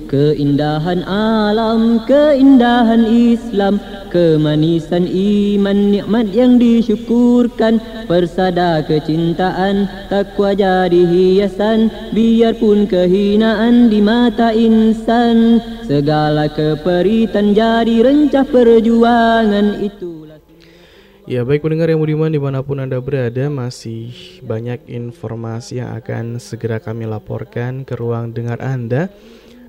[0.06, 3.82] Keindahan alam, keindahan Islam
[4.16, 7.76] Kemanisan iman, nikmat yang disyukurkan.
[8.08, 11.92] Persada kecintaan, takwa jadi hiasan.
[12.16, 15.60] Biarpun kehinaan di mata insan.
[15.84, 20.40] Segala keperitan jadi rencah perjuangan Itulah.
[21.28, 26.38] Ya baik pendengar yang budiman di mana pun Anda berada Masih banyak informasi yang akan
[26.38, 29.10] segera kami laporkan ke ruang dengar Anda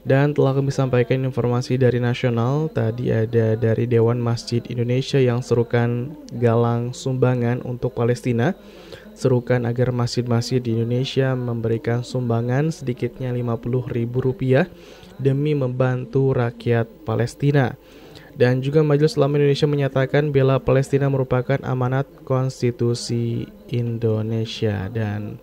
[0.08, 6.16] Dan telah kami sampaikan informasi dari nasional Tadi ada dari Dewan Masjid Indonesia yang serukan
[6.32, 8.56] galang sumbangan untuk Palestina.
[9.12, 14.72] Serukan agar masjid-masjid di Indonesia memberikan sumbangan sedikitnya Rp50.000
[15.20, 17.76] Demi membantu rakyat Palestina.
[18.38, 24.88] Dan juga Majelis Ulama Indonesia menyatakan bela Palestina merupakan amanat konstitusi Indonesia.
[24.88, 25.42] Dan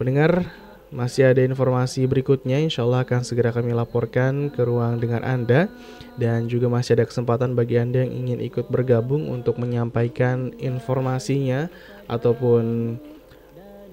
[0.00, 5.70] pendengar masih ada informasi berikutnya insya Allah akan segera kami laporkan ke ruang dengar Anda.
[6.14, 11.72] Dan juga masih ada kesempatan bagi Anda yang ingin ikut bergabung untuk menyampaikan informasinya
[12.06, 12.96] ataupun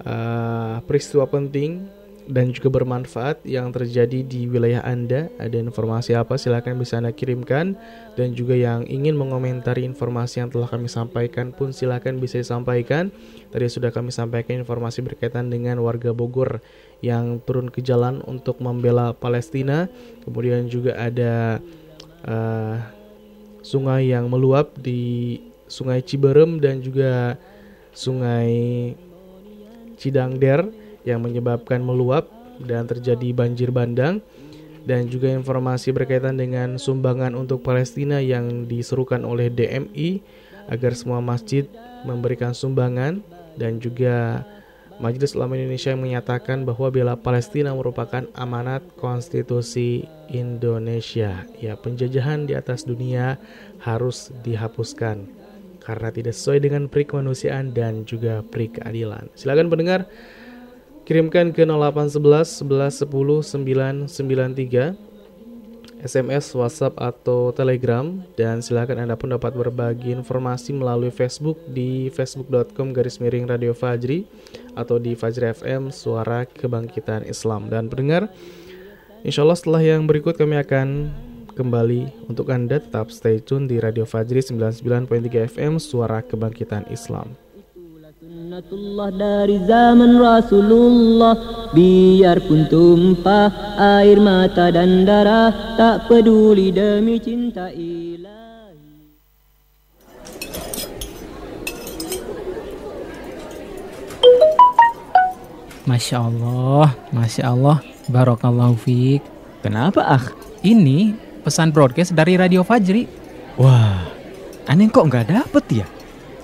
[0.04, 5.26] uh, peristiwa penting dan juga bermanfaat yang terjadi di wilayah Anda.
[5.42, 7.74] Ada informasi apa silahkan bisa Anda kirimkan
[8.14, 13.10] dan juga yang ingin mengomentari informasi yang telah kami sampaikan pun silahkan bisa disampaikan.
[13.50, 16.62] Tadi sudah kami sampaikan informasi berkaitan dengan warga Bogor
[17.02, 19.90] yang turun ke jalan untuk membela Palestina.
[20.22, 21.58] Kemudian juga ada
[22.22, 22.78] uh,
[23.66, 27.34] sungai yang meluap di Sungai Ciberem dan juga
[27.90, 28.92] Sungai
[29.96, 32.30] Cidangder yang menyebabkan meluap
[32.62, 34.22] dan terjadi banjir bandang
[34.82, 40.22] dan juga informasi berkaitan dengan sumbangan untuk Palestina yang diserukan oleh DMI
[40.70, 41.66] agar semua masjid
[42.02, 43.22] memberikan sumbangan
[43.58, 44.46] dan juga
[45.02, 51.42] Majelis Ulama Indonesia yang menyatakan bahwa bela Palestina merupakan amanat konstitusi Indonesia.
[51.58, 53.40] Ya, penjajahan di atas dunia
[53.82, 55.26] harus dihapuskan
[55.82, 59.26] karena tidak sesuai dengan peri kemanusiaan dan juga peri keadilan.
[59.34, 60.06] Silakan pendengar
[61.02, 64.94] Kirimkan ke 0811 11 10 993
[66.02, 68.10] SMS, WhatsApp atau Telegram.
[68.34, 74.26] Dan silakan Anda pun dapat berbagi informasi melalui Facebook di facebook.com garis miring Radio Fajri
[74.74, 77.70] atau di Fajri FM Suara Kebangkitan Islam.
[77.70, 78.26] Dan pendengar
[79.22, 81.14] Insya Allah setelah yang berikut kami akan
[81.54, 82.26] kembali.
[82.26, 85.06] Untuk Anda tetap stay tune di Radio Fajri 99.3
[85.46, 87.38] FM Suara Kebangkitan Islam.
[88.52, 91.32] Sunnatullah dari zaman Rasulullah
[91.72, 93.48] Biarpun tumpah
[93.80, 99.08] air mata dan darah Tak peduli demi cinta ilahi
[105.88, 107.80] Masya Allah, Masya Allah,
[108.12, 109.24] Barokallahu fiq
[109.64, 110.24] Kenapa ah?
[110.60, 113.08] Ini pesan broadcast dari Radio Fajri
[113.56, 114.12] Wah,
[114.68, 115.88] aneh kok nggak dapet ya?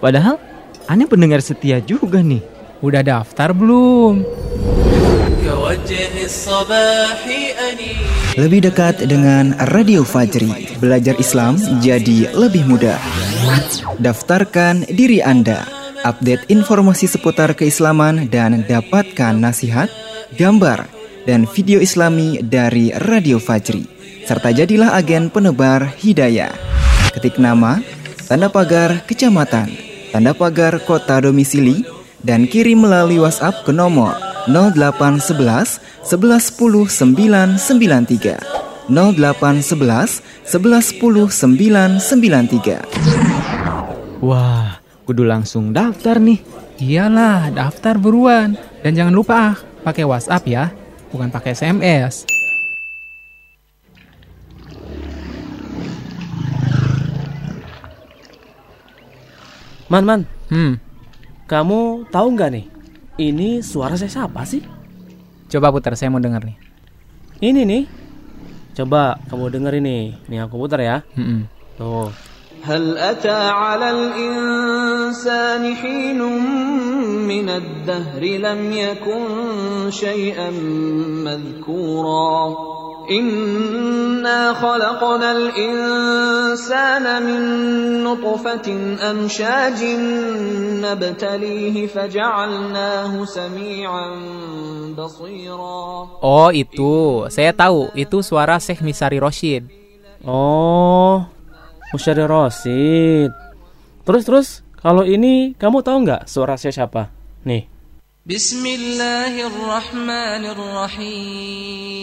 [0.00, 0.47] Padahal
[0.88, 2.40] Aneh pendengar setia juga nih.
[2.80, 4.24] Udah daftar belum?
[8.40, 12.96] Lebih dekat dengan Radio Fajri, belajar Islam jadi lebih mudah.
[14.00, 15.68] Daftarkan diri Anda,
[16.08, 19.92] update informasi seputar keislaman dan dapatkan nasihat,
[20.40, 20.88] gambar,
[21.28, 23.84] dan video islami dari Radio Fajri.
[24.24, 26.56] Serta jadilah agen penebar hidayah.
[27.12, 27.76] Ketik nama,
[28.24, 31.84] tanda pagar kecamatan, tanda pagar kota domisili,
[32.22, 34.14] dan kirim melalui WhatsApp ke nomor
[34.50, 38.40] 0811 1110 993
[38.88, 42.80] 0811 1110 993
[44.18, 46.42] Wah, kudu langsung daftar nih.
[46.82, 48.58] Iyalah, daftar buruan.
[48.82, 49.54] Dan jangan lupa ah,
[49.86, 50.74] pakai WhatsApp ya,
[51.14, 52.37] bukan pakai SMS.
[59.91, 60.21] Man, man.
[60.49, 60.79] Hmm,
[61.45, 62.65] Kamu tahu nggak nih?
[63.13, 64.63] Ini suara saya siapa sih?
[65.51, 66.57] coba putar, saya mau denger nih.
[67.43, 67.83] Ini nih.
[68.73, 70.17] Coba kamu denger ini.
[70.25, 71.05] Nih aku putar ya.
[71.13, 71.45] Hmm,
[71.77, 72.09] Tuh.
[72.63, 76.15] هل أتى على الإنسان حين
[77.27, 79.23] من الدهر لم يكن
[79.91, 80.49] شيئا
[81.27, 82.39] مذكورا
[83.08, 87.40] Inna khalaqnal insana min
[88.04, 90.00] nutfatin amshajin
[90.84, 94.12] nabtalihi faja'alnahu sami'an
[94.92, 96.20] basira.
[96.20, 97.24] Oh, itu.
[97.32, 97.88] Saya tahu.
[97.96, 99.72] Itu suara Syekh Misari Roshid.
[100.28, 101.24] Oh,
[101.96, 103.32] Misari Roshid.
[104.04, 104.48] Terus terus,
[104.84, 107.08] kalau ini kamu tahu nggak suara saya siapa?
[107.48, 107.77] Nih.
[108.27, 111.99] بسم الله الرحمن الرحيم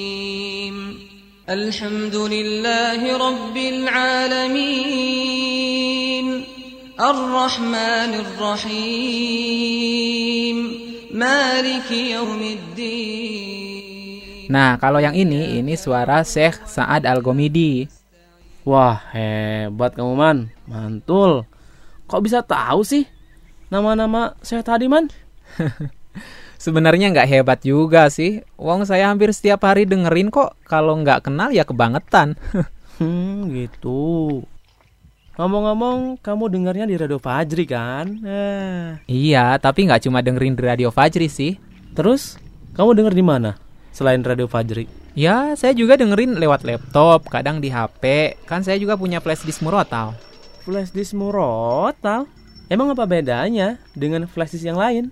[1.48, 4.66] الحمد لله رب العالمين
[7.00, 9.56] الرحمن الرحيم
[11.16, 13.40] مالك يوم الدين
[14.52, 17.88] Nah, kalau yang ini, ini suara Syekh Sa'ad Al-Gomidi.
[18.68, 21.48] Wah, hebat kamu man, mantul.
[22.04, 23.08] Kok bisa tahu sih
[23.72, 25.08] nama-nama saya tadi man?
[26.55, 28.41] Sebenarnya nggak hebat juga sih.
[28.55, 30.55] Wong saya hampir setiap hari dengerin kok.
[30.65, 32.35] Kalau nggak kenal ya kebangetan.
[32.95, 34.39] Hmm, gitu.
[35.35, 38.07] Ngomong-ngomong, kamu dengarnya di Radio Fajri kan?
[38.23, 39.03] Eh.
[39.11, 41.59] iya, tapi nggak cuma dengerin di Radio Fajri sih.
[41.91, 42.39] Terus,
[42.71, 43.59] kamu denger di mana?
[43.91, 44.87] Selain Radio Fajri.
[45.11, 48.35] Ya, saya juga dengerin lewat laptop, kadang di HP.
[48.47, 50.15] Kan saya juga punya flash disk murotal.
[50.63, 52.31] Flash disk murotal?
[52.71, 55.11] Emang apa bedanya dengan flash disk yang lain?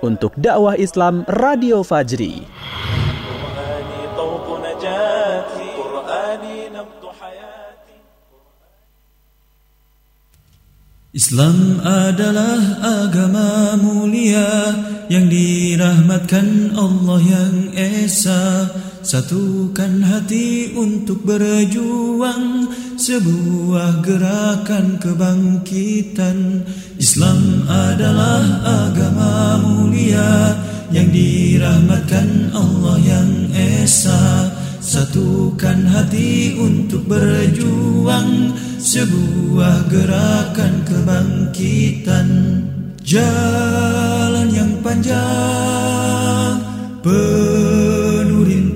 [0.00, 2.44] untuk dakwah Islam Radio Fajri.
[11.10, 14.70] Islam adalah agama mulia
[15.10, 22.68] yang dirahmatkan Allah yang Esa Satukan hati untuk berjuang
[23.00, 26.68] sebuah gerakan kebangkitan.
[27.00, 30.52] Islam adalah agama mulia
[30.92, 34.52] yang dirahmatkan Allah yang Esa.
[34.84, 42.28] Satukan hati untuk berjuang sebuah gerakan kebangkitan.
[43.00, 46.60] Jalan yang panjang
[47.00, 47.89] penuh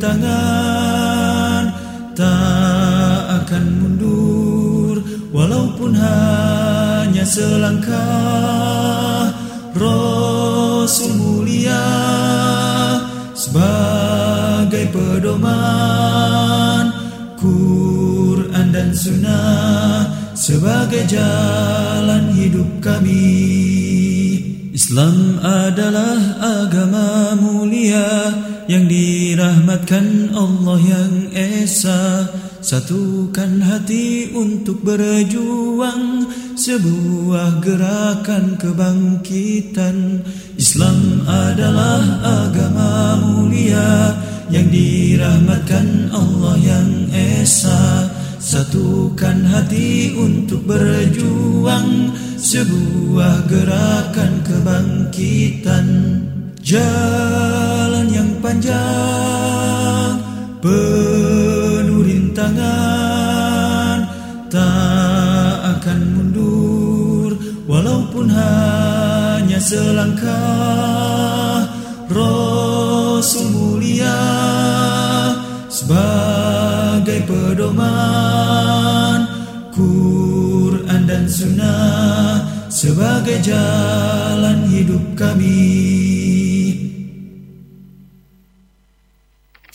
[0.04, 1.64] rintangan
[2.12, 3.64] Tak akan
[5.34, 9.34] Walaupun hanya selangkah
[9.74, 11.82] Rasul mulia
[13.34, 16.94] Sebagai pedoman
[17.40, 20.06] Quran dan sunnah
[20.38, 24.23] Sebagai jalan hidup kami
[24.74, 28.34] Islam adalah agama mulia
[28.66, 32.26] yang dirahmatkan Allah yang Esa.
[32.58, 36.26] Satukan hati untuk berjuang
[36.58, 40.26] Sebuah gerakan kebangkitan.
[40.58, 44.18] Islam adalah agama mulia
[44.50, 48.13] Yang dirahmatkan Allah yang Esa
[48.44, 55.86] Satukan hati untuk berjuang Sebuah gerakan kebangkitan.
[56.60, 60.20] Jalan yang panjang
[60.60, 63.98] Penuh rintangan
[64.52, 67.32] Tak akan mundur.
[67.64, 71.64] Walaupun hanya selangkah
[72.12, 74.20] Rasul mulia
[75.74, 79.26] Sebagai pedoman
[79.74, 85.66] Quran dan sunnah Sebagai jalan hidup kami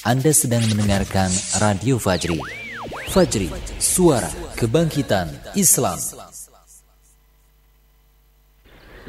[0.07, 1.27] Anda sedang mendengarkan
[1.59, 2.39] Radio Fajri.
[3.11, 5.27] Fajri, suara kebangkitan
[5.59, 5.99] Islam.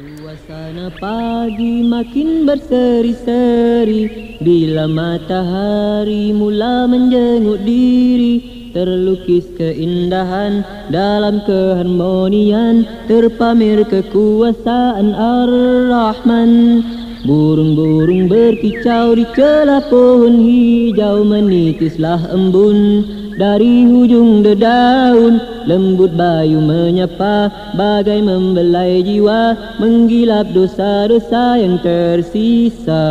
[0.01, 4.33] Suasana pagi makin berseri-seri.
[4.41, 16.81] Bila matahari mula menjenguk diri Terlukis keindahan dalam keharmonian Terpamer kekuasaan Ar-Rahman.
[17.21, 23.05] Burung-burung berkicau di celah pohon hijau Menitislah embun
[23.41, 33.09] dari hujung dedaun Lembut bayu menyapa bagai membelai jiwa Menggilap dosa-dosa yang tersisa.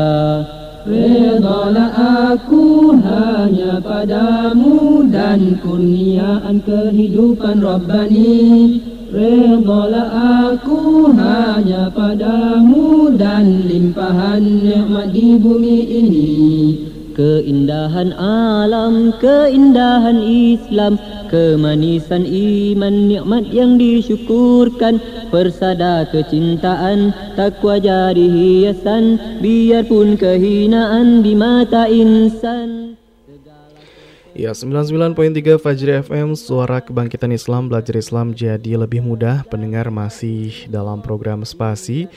[0.86, 1.92] Redalah
[2.34, 8.80] aku hanya padamu dan kurniaan kehidupan Rabbani.
[9.12, 10.08] Redalah
[10.54, 16.28] aku hanya padamu dan limpahan nikmat di bumi ini
[17.20, 20.96] Keindahan alam, keindahan Islam
[21.28, 24.96] Kemanisan iman, nikmat yang disyukurkan
[25.28, 32.96] Persada kecintaan, takwa jadi hiasan Biarpun kehinaan di mata insan
[34.32, 39.44] Ya, 99.3 Fajri FM, suara kebangkitan Islam, belajar Islam jadi lebih mudah.
[39.44, 42.08] Pendengar masih dalam program Spasi.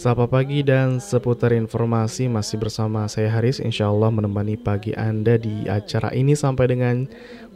[0.00, 3.60] Sapa pagi dan seputar informasi masih bersama saya Haris.
[3.60, 7.04] Insya Allah menemani pagi Anda di acara ini sampai dengan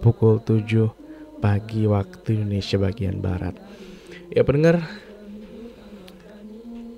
[0.04, 3.56] pukul 7 pagi waktu Indonesia bagian Barat.
[4.28, 4.84] Ya pendengar,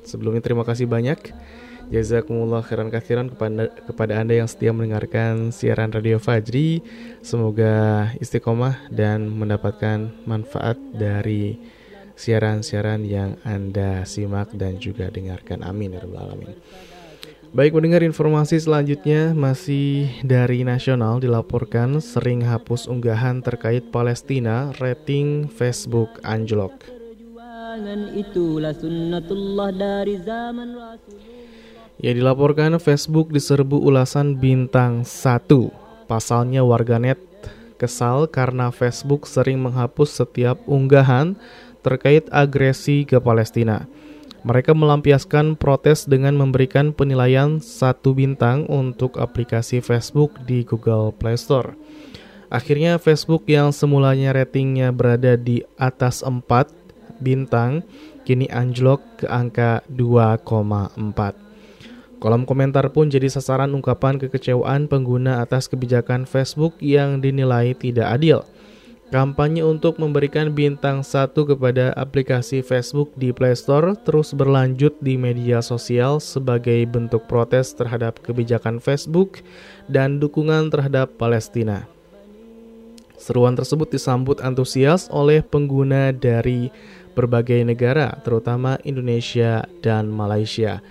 [0.02, 1.30] sebelumnya terima kasih banyak.
[1.94, 6.82] Jazakumullah khairan kathiran kepada, kepada Anda yang setia mendengarkan siaran Radio Fajri.
[7.22, 11.54] Semoga istiqomah dan mendapatkan manfaat dari
[12.16, 15.62] siaran-siaran yang Anda simak dan juga dengarkan.
[15.62, 16.56] Amin ya rabbal alamin.
[17.54, 26.18] Baik mendengar informasi selanjutnya masih dari nasional dilaporkan sering hapus unggahan terkait Palestina, rating Facebook
[26.26, 26.74] anjlok.
[31.96, 37.18] Ya dilaporkan Facebook diserbu ulasan bintang 1 Pasalnya warganet
[37.82, 41.34] kesal karena Facebook sering menghapus setiap unggahan
[41.86, 43.86] terkait agresi ke Palestina.
[44.42, 51.78] Mereka melampiaskan protes dengan memberikan penilaian satu bintang untuk aplikasi Facebook di Google Play Store.
[52.50, 56.42] Akhirnya Facebook yang semulanya ratingnya berada di atas 4
[57.18, 57.82] bintang
[58.22, 61.46] kini anjlok ke angka 2,4
[62.16, 68.40] Kolom komentar pun jadi sasaran ungkapan kekecewaan pengguna atas kebijakan Facebook yang dinilai tidak adil.
[69.06, 75.62] Kampanye untuk memberikan bintang satu kepada aplikasi Facebook di Play Store terus berlanjut di media
[75.62, 79.46] sosial sebagai bentuk protes terhadap kebijakan Facebook
[79.86, 81.86] dan dukungan terhadap Palestina.
[83.14, 86.74] Seruan tersebut disambut antusias oleh pengguna dari
[87.14, 90.82] berbagai negara, terutama Indonesia dan Malaysia.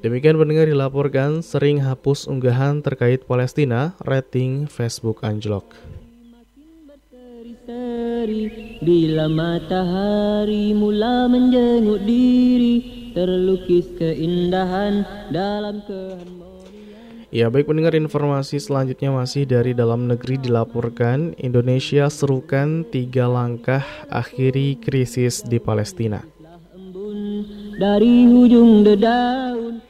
[0.00, 5.66] Demikian pendengar dilaporkan sering hapus unggahan terkait Palestina, rating Facebook anjlok.
[8.80, 16.44] Bila matahari mula menjenguk diri Terlukis keindahan dalam keharmonian
[17.34, 24.78] Ya, baik pendengar informasi selanjutnya masih dari dalam negeri dilaporkan Indonesia serukan tiga langkah akhiri
[24.78, 26.22] krisis di Palestina.
[27.74, 29.82] Dari ujung dedaun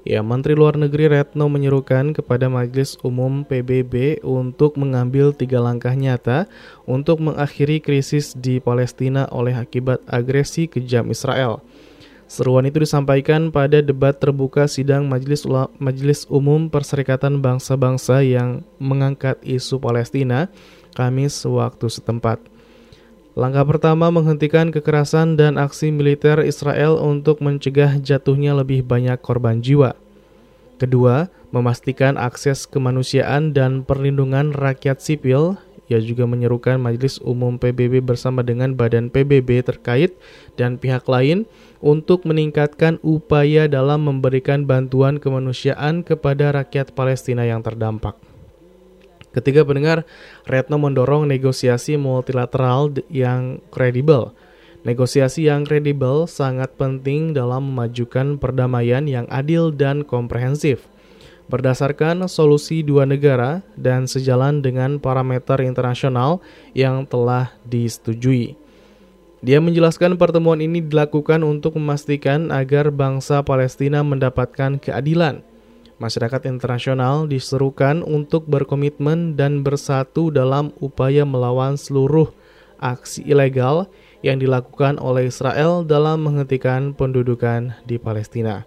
[0.00, 6.48] Ya, Menteri Luar Negeri Retno menyerukan kepada Majelis Umum PBB untuk mengambil tiga langkah nyata
[6.88, 11.60] untuk mengakhiri krisis di Palestina oleh akibat agresi kejam Israel.
[12.30, 15.44] Seruan itu disampaikan pada debat terbuka sidang Majelis,
[15.76, 20.48] Majelis Umum Perserikatan Bangsa-Bangsa yang mengangkat isu Palestina
[20.94, 22.49] Kamis waktu setempat.
[23.40, 29.96] Langkah pertama menghentikan kekerasan dan aksi militer Israel untuk mencegah jatuhnya lebih banyak korban jiwa.
[30.76, 35.56] Kedua, memastikan akses kemanusiaan dan perlindungan rakyat sipil
[35.90, 40.14] ia juga menyerukan Majelis Umum PBB bersama dengan Badan PBB terkait
[40.54, 41.50] dan pihak lain
[41.82, 48.29] untuk meningkatkan upaya dalam memberikan bantuan kemanusiaan kepada rakyat Palestina yang terdampak.
[49.30, 50.02] Ketiga pendengar,
[50.42, 54.34] Retno mendorong negosiasi multilateral yang kredibel.
[54.82, 60.90] Negosiasi yang kredibel sangat penting dalam memajukan perdamaian yang adil dan komprehensif
[61.50, 66.38] berdasarkan solusi dua negara dan sejalan dengan parameter internasional
[66.78, 68.54] yang telah disetujui.
[69.42, 75.42] Dia menjelaskan pertemuan ini dilakukan untuk memastikan agar bangsa Palestina mendapatkan keadilan.
[76.00, 82.32] Masyarakat internasional diserukan untuk berkomitmen dan bersatu dalam upaya melawan seluruh
[82.80, 83.84] aksi ilegal
[84.24, 88.64] yang dilakukan oleh Israel dalam menghentikan pendudukan di Palestina.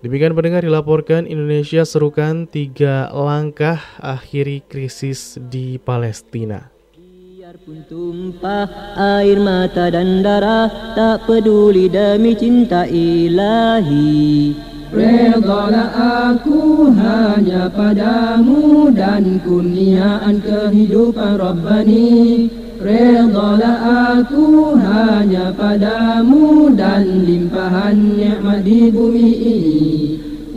[0.00, 6.72] Demikian pendengar dilaporkan Indonesia serukan tiga langkah akhiri krisis di Palestina.
[6.96, 15.94] Biarpun tumpah air mata dan darah Tak peduli demi cinta ilahi Redalah
[16.34, 22.50] aku hanya padamu Dan kurniaan kehidupan Rabbani.
[22.82, 23.78] Redalah
[24.18, 30.09] aku hanya padamu dan limpahan nikmat di bumi ini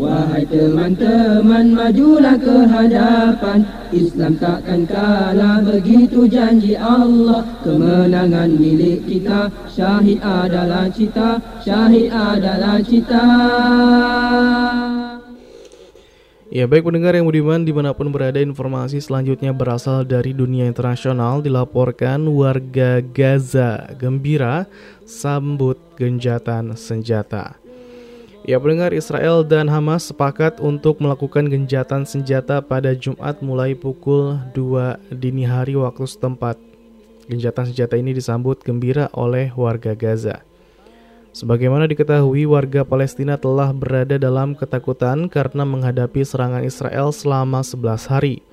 [0.03, 3.63] Wahai teman-teman majulah ke hadapan.
[3.95, 7.47] Islam takkan kalah begitu janji Allah.
[7.63, 13.27] Kemenangan milik kita Syahid adalah cita Syahid adalah cita.
[16.53, 21.39] Ya baik pendengar yang budiman di mana pun berada informasi selanjutnya berasal dari dunia internasional.
[21.39, 24.67] Dilaporkan warga Gaza gembira
[25.07, 27.62] sambut genjatan senjata.
[28.43, 35.15] Ya pendengar Israel dan Hamas sepakat untuk melakukan genjatan senjata pada Jumat mulai pukul 2
[35.15, 36.59] dini hari waktu setempat.
[37.31, 40.43] Genjatan senjata ini disambut gembira oleh warga Gaza.
[41.31, 48.43] Sebagaimana diketahui, warga Palestina telah berada dalam ketakutan karena menghadapi serangan Israel selama 11 hari.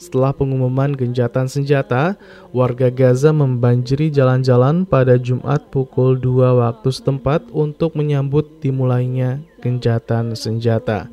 [0.00, 2.16] Setelah pengumuman genjatan senjata,
[2.56, 11.12] warga Gaza membanjiri jalan-jalan pada Jumat pukul 2 waktu setempat untuk menyambut dimulainya genjatan senjata.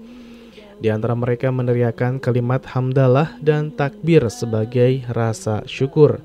[0.80, 6.24] Di antara mereka meneriakan kalimat hamdalah dan takbir sebagai rasa syukur.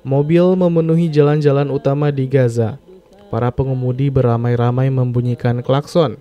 [0.00, 2.80] Mobil memenuhi jalan-jalan utama di Gaza
[3.30, 6.18] Para pengemudi beramai-ramai membunyikan klakson.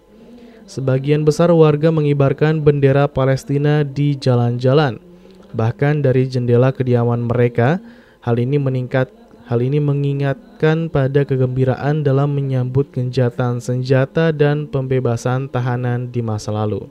[0.69, 5.08] Sebagian besar warga mengibarkan bendera Palestina di jalan-jalan.
[5.53, 7.81] Bahkan dari jendela kediaman mereka,
[8.21, 9.09] hal ini meningkat
[9.49, 16.85] Hal ini mengingatkan pada kegembiraan dalam menyambut genjatan senjata dan pembebasan tahanan di masa lalu.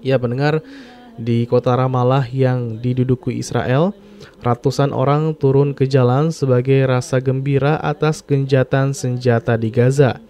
[0.00, 0.64] Ya pendengar,
[1.20, 3.92] di kota Ramallah yang diduduki Israel,
[4.40, 10.22] Ratusan orang turun ke jalan sebagai rasa gembira atas genjatan senjata di Gaza.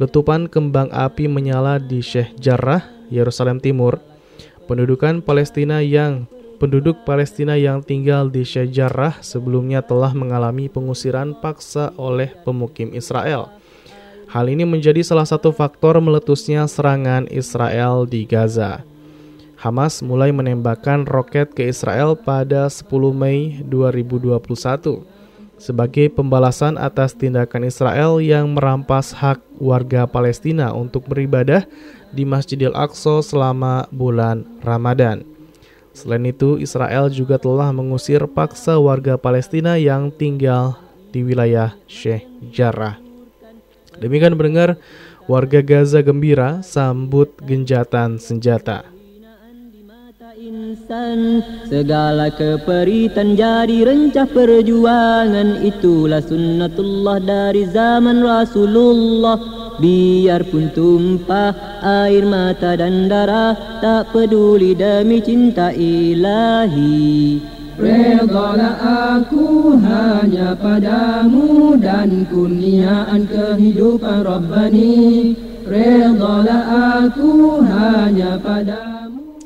[0.00, 2.82] Letupan kembang api menyala di Sheikh Jarrah,
[3.12, 4.00] Yerusalem Timur.
[4.64, 6.24] Pendudukan Palestina yang
[6.60, 13.48] penduduk Palestina yang tinggal di Sheikh Jarrah sebelumnya telah mengalami pengusiran paksa oleh pemukim Israel.
[14.28, 18.84] Hal ini menjadi salah satu faktor meletusnya serangan Israel di Gaza.
[19.58, 25.02] Hamas mulai menembakkan roket ke Israel pada 10 Mei 2021
[25.60, 31.68] sebagai pembalasan atas tindakan Israel yang merampas hak warga Palestina untuk beribadah
[32.16, 35.39] di Masjidil Aqsa selama bulan Ramadan.
[36.00, 40.80] Selain itu, Israel juga telah mengusir paksa warga Palestina yang tinggal
[41.12, 42.96] di wilayah Sheikh Jarrah.
[44.00, 44.80] Demikian mendengar
[45.28, 48.88] warga Gaza gembira sambut genjatan senjata.
[50.40, 55.60] Insan Segala keperitan jadi rencah perjuangan.
[55.60, 65.72] Itulah sunnatullah dari zaman Rasulullah Biarpun tumpah air mata dan darah Tak peduli demi cinta
[65.72, 67.40] ilahi.
[67.80, 68.76] Redalah
[69.16, 75.32] aku hanya padamu dan kurniaan kehidupan Rabbani.
[75.64, 76.64] Redalah
[77.00, 79.40] aku hanya padamu.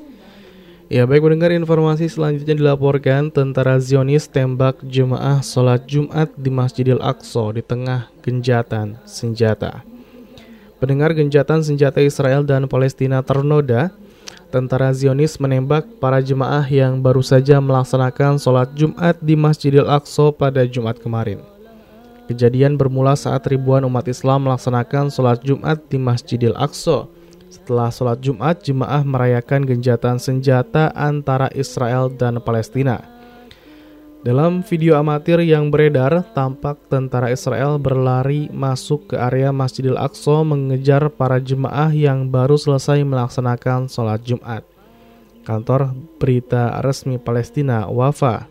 [0.91, 7.55] Ya baik mendengar informasi selanjutnya dilaporkan tentara Zionis tembak jemaah sholat Jumat di Masjidil Aqsa
[7.55, 9.94] di tengah genjatan senjata.
[10.85, 13.89] Pendengar genjatan senjata Israel dan Palestina ternoda,
[14.53, 20.69] tentara Zionis menembak para jemaah yang baru saja melaksanakan sholat Jumat di Masjidil Aqsa pada
[20.69, 21.41] Jumat kemarin.
[22.29, 27.09] Kejadian bermula saat ribuan umat Islam melaksanakan sholat Jumat di Masjidil Aqsa.
[27.49, 33.14] Setelah sholat Jumat, jemaah merayakan genjatan senjata antara Israel dan Palestina.
[34.25, 41.13] Dalam video amatir yang beredar, tampak tentara Israel berlari masuk ke area Masjidil Aqsa mengejar
[41.13, 44.65] para jemaah yang baru selesai melaksanakan sholat Jumat.
[45.45, 48.49] Kantor berita resmi Palestina, Wafa,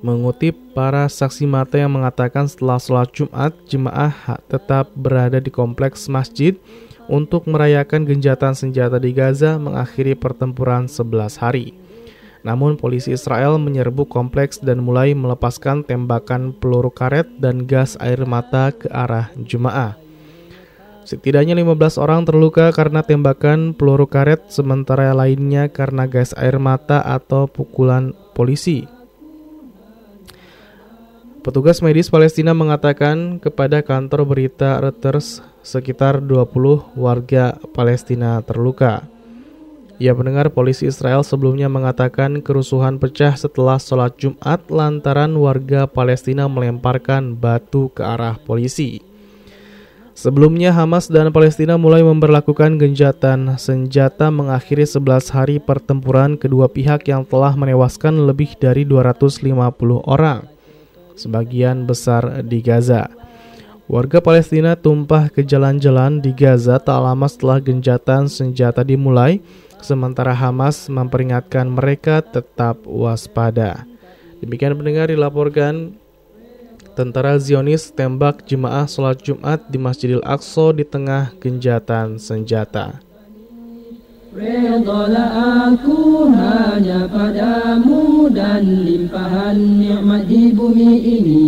[0.00, 6.56] mengutip para saksi mata yang mengatakan setelah sholat Jumat, jemaah tetap berada di kompleks masjid
[7.12, 11.87] untuk merayakan genjatan senjata di Gaza mengakhiri pertempuran 11 hari.
[12.46, 18.70] Namun polisi Israel menyerbu kompleks dan mulai melepaskan tembakan peluru karet dan gas air mata
[18.70, 19.98] ke arah jemaah.
[21.08, 27.48] Setidaknya 15 orang terluka karena tembakan peluru karet sementara lainnya karena gas air mata atau
[27.48, 28.84] pukulan polisi.
[31.40, 39.08] Petugas medis Palestina mengatakan kepada kantor berita Reuters sekitar 20 warga Palestina terluka.
[39.98, 47.34] Ya mendengar polisi Israel sebelumnya mengatakan kerusuhan pecah setelah sholat Jumat lantaran warga Palestina melemparkan
[47.34, 49.02] batu ke arah polisi.
[50.14, 57.26] Sebelumnya Hamas dan Palestina mulai memperlakukan genjatan senjata mengakhiri 11 hari pertempuran kedua pihak yang
[57.26, 59.46] telah menewaskan lebih dari 250
[60.06, 60.46] orang,
[61.18, 63.10] sebagian besar di Gaza.
[63.90, 69.42] Warga Palestina tumpah ke jalan-jalan di Gaza tak lama setelah genjatan senjata dimulai
[69.82, 73.84] sementara Hamas memperingatkan mereka tetap waspada.
[74.38, 75.98] Demikian pendengar dilaporkan
[76.98, 82.98] tentara Zionis tembak jemaah sholat Jumat di Masjidil Aqsa di tengah genjatan senjata.
[85.68, 91.38] Aku hanya padamu dan limpahan nikmat di bumi ini.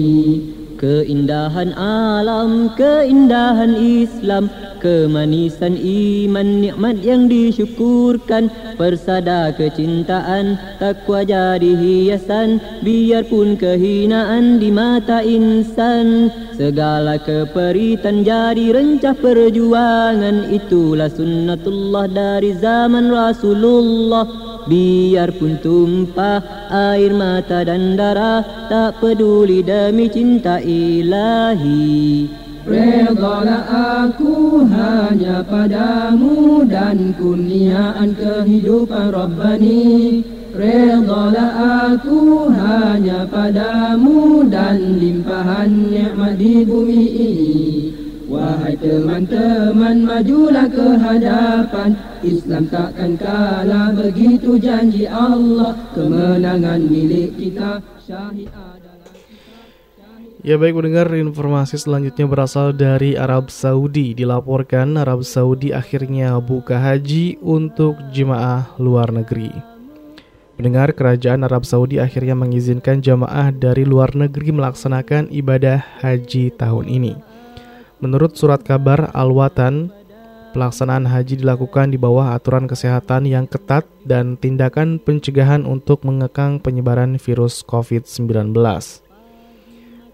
[0.80, 4.48] Keindahan alam, keindahan Islam
[4.80, 8.48] Kemanisan iman, nikmat yang disyukurkan
[8.80, 16.32] Persada kecintaan, takwa jadi hiasan Biarpun kehinaan di mata insan.
[16.56, 27.96] Segala keperitan jadi rencah perjuangan Itulah sunnatullah dari zaman Rasulullah Biarpun tumpah air mata dan
[27.96, 32.28] darah Tak peduli demi cinta ilahi.
[32.60, 33.64] Redalah
[34.04, 40.20] aku hanya padamu dan kurniaan kehidupan Rabbani.
[40.52, 41.52] Redalah
[41.96, 47.89] aku hanya padamu dan limpahan nikmat di bumi ini
[48.30, 51.98] Wahai teman-teman majulah ke hadapan.
[52.22, 55.74] Islam takkan kalah begitu janji Allah.
[55.90, 58.46] Kemenangan milik kita syahid
[60.46, 64.14] Ya baik mendengar informasi selanjutnya berasal dari Arab Saudi.
[64.14, 69.50] Dilaporkan Arab Saudi akhirnya buka haji untuk jemaah luar negeri.
[70.54, 77.29] Mendengar kerajaan Arab Saudi akhirnya mengizinkan jemaah dari luar negeri melaksanakan ibadah haji tahun ini
[78.00, 79.92] Menurut surat kabar Al-Watan,
[80.56, 87.20] pelaksanaan haji dilakukan di bawah aturan kesehatan yang ketat dan tindakan pencegahan untuk mengekang penyebaran
[87.20, 88.56] virus COVID-19.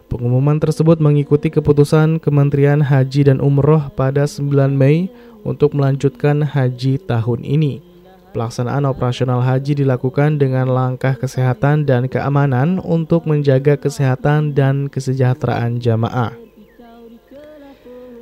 [0.06, 5.10] Pengumuman tersebut mengikuti keputusan Kementerian Haji dan Umroh pada 9 Mei
[5.42, 7.82] untuk melanjutkan haji tahun ini.
[8.30, 16.45] Pelaksanaan operasional haji dilakukan dengan langkah kesehatan dan keamanan untuk menjaga kesehatan dan kesejahteraan jamaah.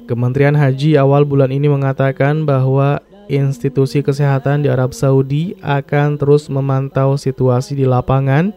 [0.04, 3.00] Kementerian Haji awal bulan ini mengatakan bahwa
[3.32, 8.52] institusi kesehatan di Arab Saudi akan terus memantau situasi di lapangan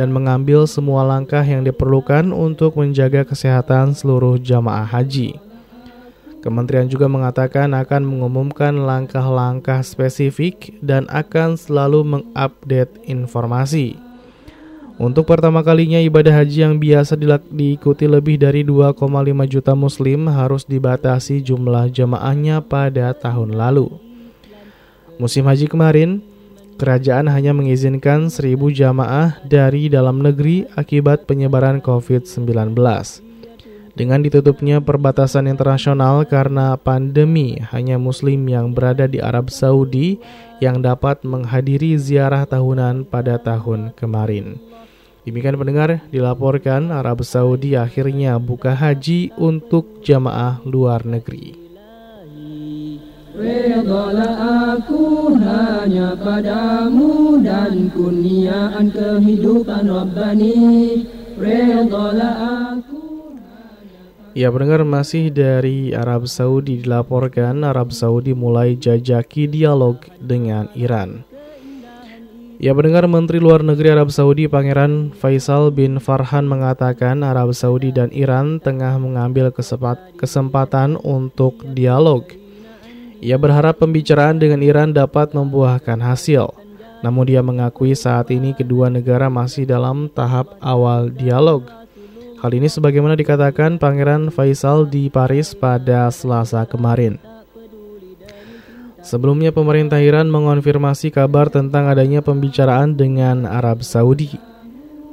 [0.00, 5.36] dan mengambil semua langkah yang diperlukan untuk menjaga kesehatan seluruh jamaah haji.
[6.40, 14.05] Kementerian juga mengatakan akan mengumumkan langkah-langkah spesifik dan akan selalu mengupdate informasi.
[14.96, 17.20] Untuk pertama kalinya ibadah haji yang biasa
[17.52, 18.96] diikuti lebih dari 2,5
[19.44, 23.92] juta muslim harus dibatasi jumlah jemaahnya pada tahun lalu.
[25.20, 26.24] Musim haji kemarin,
[26.80, 32.72] kerajaan hanya mengizinkan 1000 jamaah dari dalam negeri akibat penyebaran COVID-19.
[33.96, 40.20] Dengan ditutupnya perbatasan internasional karena pandemi, hanya muslim yang berada di Arab Saudi
[40.60, 44.75] yang dapat menghadiri ziarah tahunan pada tahun kemarin.
[45.26, 51.58] Demikian pendengar, dilaporkan Arab Saudi akhirnya buka haji untuk jamaah luar negeri.
[53.34, 54.32] Redalah
[54.78, 61.04] aku hanya padamu dan kurniaan kehidupan Rabbani
[61.36, 62.36] Redalah
[62.72, 63.36] aku
[64.32, 71.24] Ya pendengar masih dari Arab Saudi dilaporkan Arab Saudi mulai jajaki dialog dengan Iran.
[72.56, 78.08] Ya mendengar Menteri Luar Negeri Arab Saudi Pangeran Faisal bin Farhan mengatakan Arab Saudi dan
[78.16, 79.52] Iran tengah mengambil
[80.16, 82.24] kesempatan untuk dialog.
[83.20, 86.48] Ia berharap pembicaraan dengan Iran dapat membuahkan hasil.
[87.04, 91.68] Namun dia mengakui saat ini kedua negara masih dalam tahap awal dialog.
[92.40, 97.20] Hal ini sebagaimana dikatakan Pangeran Faisal di Paris pada Selasa kemarin.
[99.06, 104.34] Sebelumnya pemerintah Iran mengonfirmasi kabar tentang adanya pembicaraan dengan Arab Saudi.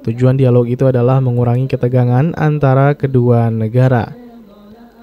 [0.01, 4.09] Tujuan dialog itu adalah mengurangi ketegangan antara kedua negara.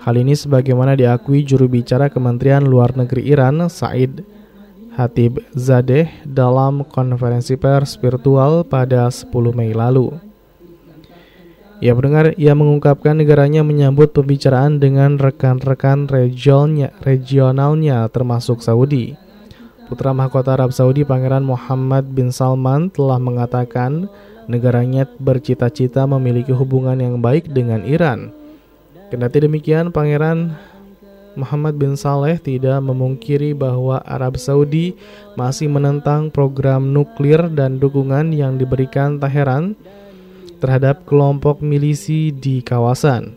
[0.02, 4.26] Hal ini sebagaimana diakui juru bicara Kementerian Luar Negeri Iran, Said
[4.98, 10.29] Hatib Zadeh dalam konferensi pers virtual pada 10 Mei lalu.
[11.80, 19.16] Ia mendengar ia mengungkapkan negaranya menyambut pembicaraan dengan rekan-rekan regionalnya, regionalnya termasuk Saudi.
[19.88, 24.12] Putra mahkota Arab Saudi Pangeran Muhammad bin Salman telah mengatakan
[24.44, 28.28] negaranya bercita-cita memiliki hubungan yang baik dengan Iran.
[29.08, 30.52] Kendati demikian, Pangeran
[31.32, 35.00] Muhammad bin Saleh tidak memungkiri bahwa Arab Saudi
[35.32, 39.80] masih menentang program nuklir dan dukungan yang diberikan Teheran
[40.60, 43.34] terhadap kelompok milisi di kawasan.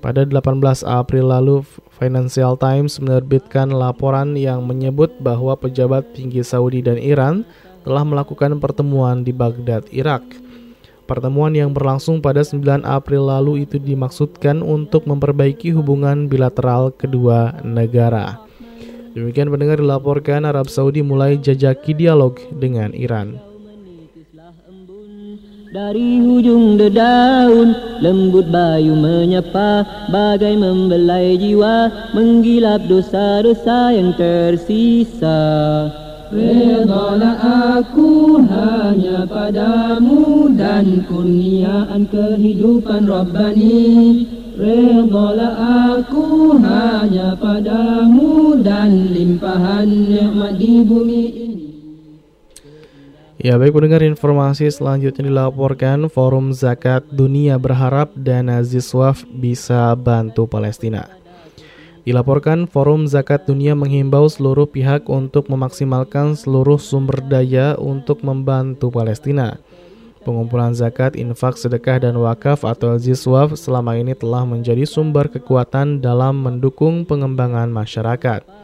[0.00, 1.62] Pada 18 April lalu,
[2.00, 7.44] Financial Times menerbitkan laporan yang menyebut bahwa pejabat tinggi Saudi dan Iran
[7.84, 10.24] telah melakukan pertemuan di Baghdad, Irak.
[11.04, 18.40] Pertemuan yang berlangsung pada 9 April lalu itu dimaksudkan untuk memperbaiki hubungan bilateral kedua negara.
[19.10, 23.49] Demikian pendengar dilaporkan Arab Saudi mulai jajaki dialog dengan Iran.
[25.70, 35.38] Dari hujung dedaun lembut bayu menyapa Bagai membelai jiwa Menggilap dosa-dosa yang tersisa.
[36.34, 37.38] Redalah
[37.78, 44.26] aku hanya padamu Dan kurniaan kehidupan Rabbani.
[44.58, 45.54] Redalah
[46.02, 51.69] aku hanya padamu Dan limpahan nikmat di bumi ini
[53.40, 61.08] Ya baik pendengar informasi selanjutnya dilaporkan Forum Zakat Dunia berharap dana Ziswaf bisa bantu Palestina.
[62.04, 69.56] Dilaporkan Forum Zakat Dunia menghimbau seluruh pihak untuk memaksimalkan seluruh sumber daya untuk membantu Palestina.
[70.20, 76.44] Pengumpulan zakat, infak, sedekah, dan wakaf atau Ziswaf selama ini telah menjadi sumber kekuatan dalam
[76.44, 78.59] mendukung pengembangan masyarakat.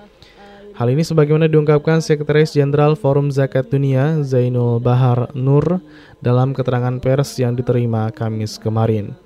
[0.77, 5.81] Hal ini sebagaimana diungkapkan Sekretaris Jenderal Forum Zakat Dunia Zainul Bahar Nur
[6.21, 9.17] dalam keterangan pers yang diterima Kamis kemarin.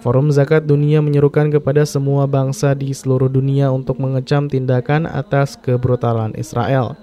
[0.00, 6.32] Forum Zakat Dunia menyerukan kepada semua bangsa di seluruh dunia untuk mengecam tindakan atas kebrutalan
[6.32, 6.96] Israel.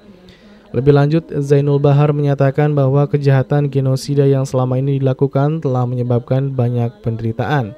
[0.74, 6.98] Lebih lanjut, Zainul Bahar menyatakan bahwa kejahatan genosida yang selama ini dilakukan telah menyebabkan banyak
[7.06, 7.78] penderitaan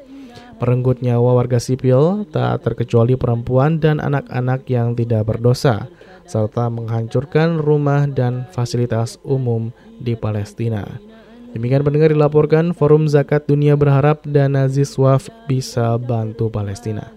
[0.60, 5.88] merenggut nyawa warga sipil, tak terkecuali perempuan dan anak-anak yang tidak berdosa,
[6.26, 10.84] serta menghancurkan rumah dan fasilitas umum di Palestina.
[11.56, 17.16] Demikian pendengar dilaporkan, Forum Zakat Dunia berharap dana Ziswaf bisa bantu Palestina.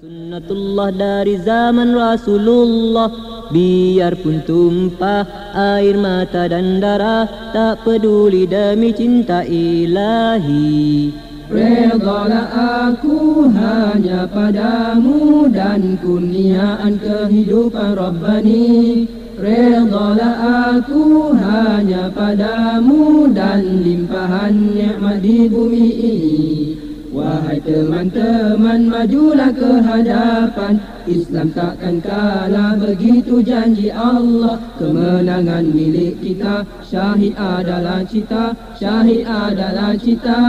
[0.00, 3.12] Sunnatullah dari zaman Rasulullah
[3.52, 12.46] Biarpun tumpah air mata dan darah Tak peduli demi cinta ilahi Redalah
[12.94, 19.10] aku hanya padamu dan kurniaan kehidupan Rabbani.
[19.34, 30.78] Redalah aku hanya padamu dan limpahan nikmat di bumi ini Wahai teman-teman majulah ke hadapan.
[31.10, 34.62] Islam takkan kalah begitu janji Allah.
[34.78, 40.42] Kemenangan milik kita Syahid adalah cita Syahid adalah cita.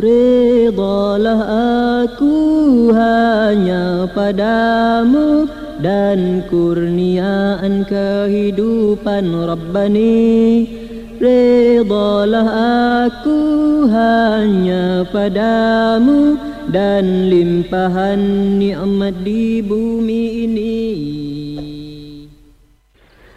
[0.00, 1.42] Ridalah
[2.08, 2.36] aku
[2.96, 5.44] hanya padamu
[5.82, 10.81] Dan kurniaan kehidupan Rabbani
[11.22, 12.50] Ridalah
[13.06, 13.38] aku
[13.86, 16.34] hanya padamu.
[16.66, 18.18] Dan limpahan
[18.58, 20.78] nikmat di bumi ini.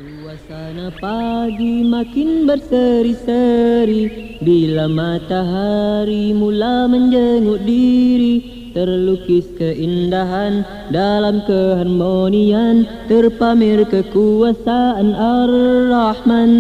[0.02, 4.34] Suasana pagi makin berseri-seri.
[4.42, 12.84] Bila matahari mula menjenguk diri Terlukis keindahan dalam keharmonian.
[13.08, 16.52] Terpamer kekuasaan Ar-Rahman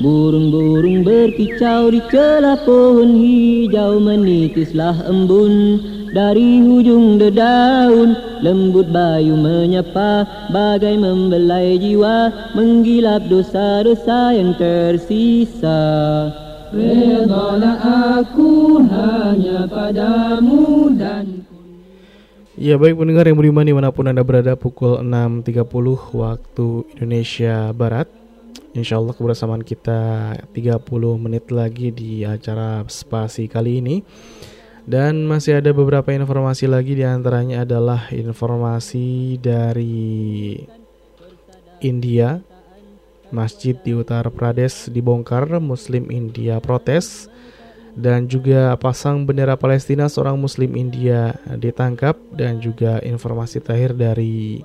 [0.00, 5.76] Burung-burung berkicau di celah pohon hijau Menitislah embun.
[6.10, 10.24] Dari hujung dedaun Lembut bayu menyapa.
[10.48, 15.84] Bagai membelai jiwa Menggilap dosa-dosa yang tersisa.
[16.72, 21.44] Redalah aku hanya padamu dan
[22.56, 25.64] Ya baik pendengar yang beriman di mana pun Anda berada pukul 6.30
[26.12, 28.19] waktu Indonesia Barat
[28.70, 30.78] Insya Allah kebersamaan kita 30
[31.18, 33.96] menit lagi di acara spasi kali ini.
[34.86, 40.54] Dan masih ada beberapa informasi lagi di antaranya adalah informasi dari
[41.82, 42.38] India.
[43.30, 47.26] Masjid di Uttar Pradesh dibongkar Muslim India protes.
[47.90, 52.14] Dan juga pasang bendera Palestina seorang Muslim India ditangkap.
[52.30, 54.62] Dan juga informasi terakhir dari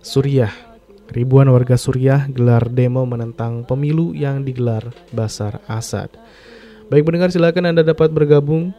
[0.00, 0.73] Suriah
[1.12, 6.08] Ribuan warga Suriah gelar demo menentang pemilu yang digelar Basar Asad.
[6.88, 8.72] Baik pendengar silakan Anda dapat bergabung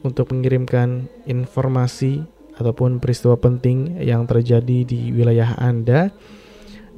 [0.00, 2.24] untuk mengirimkan informasi
[2.56, 6.10] ataupun peristiwa penting yang terjadi di wilayah Anda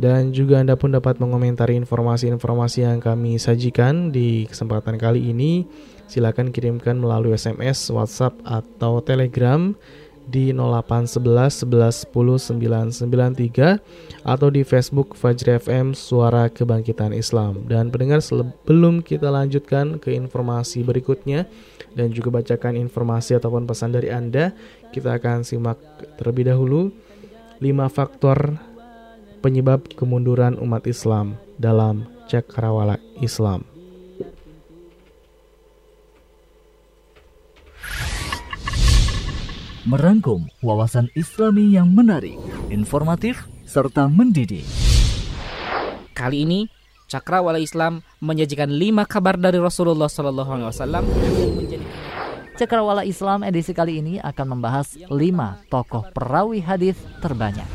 [0.00, 5.68] dan juga Anda pun dapat mengomentari informasi-informasi yang kami sajikan di kesempatan kali ini.
[6.10, 9.76] Silakan kirimkan melalui SMS, WhatsApp atau Telegram
[10.30, 17.66] di 0811 11 10 993 atau di Facebook Fajri FM Suara Kebangkitan Islam.
[17.66, 21.50] Dan pendengar sebelum kita lanjutkan ke informasi berikutnya
[21.98, 24.54] dan juga bacakan informasi ataupun pesan dari Anda,
[24.94, 25.82] kita akan simak
[26.14, 26.94] terlebih dahulu
[27.58, 28.56] 5 faktor
[29.42, 33.79] penyebab kemunduran umat Islam dalam Cakrawala Islam.
[39.88, 42.36] Merangkum wawasan Islami yang menarik,
[42.68, 44.66] informatif, serta mendidik.
[46.12, 46.60] Kali ini
[47.08, 51.02] Cakrawala Islam menyajikan lima kabar dari Rasulullah SAW
[52.60, 57.66] Cakrawala Islam edisi kali ini akan membahas lima tokoh perawi hadis terbanyak.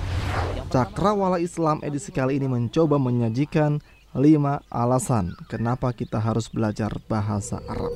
[0.70, 3.82] Cakrawala Islam edisi kali ini mencoba menyajikan
[4.14, 7.92] lima alasan kenapa kita harus belajar bahasa Arab.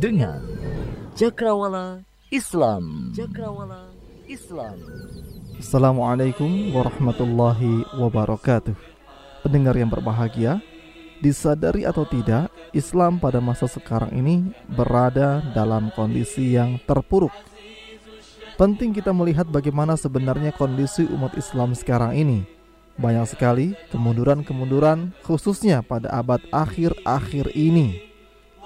[0.00, 0.55] Dengan
[1.16, 3.08] Cakrawala Islam.
[3.16, 3.88] Cakrawala
[4.28, 4.76] Islam.
[5.56, 8.76] Assalamualaikum warahmatullahi wabarakatuh.
[9.40, 10.60] Pendengar yang berbahagia,
[11.24, 17.32] disadari atau tidak, Islam pada masa sekarang ini berada dalam kondisi yang terpuruk.
[18.60, 22.44] Penting kita melihat bagaimana sebenarnya kondisi umat Islam sekarang ini.
[23.00, 28.05] Banyak sekali kemunduran-kemunduran khususnya pada abad akhir-akhir ini.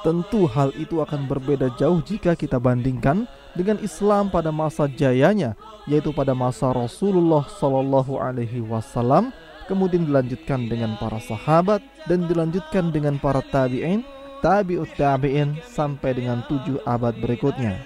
[0.00, 5.52] Tentu hal itu akan berbeda jauh jika kita bandingkan dengan Islam pada masa jayanya,
[5.84, 9.28] yaitu pada masa Rasulullah Shallallahu Alaihi Wasallam,
[9.68, 14.00] kemudian dilanjutkan dengan para sahabat dan dilanjutkan dengan para tabiin,
[14.40, 17.76] tabiut tabiin sampai dengan tujuh abad berikutnya,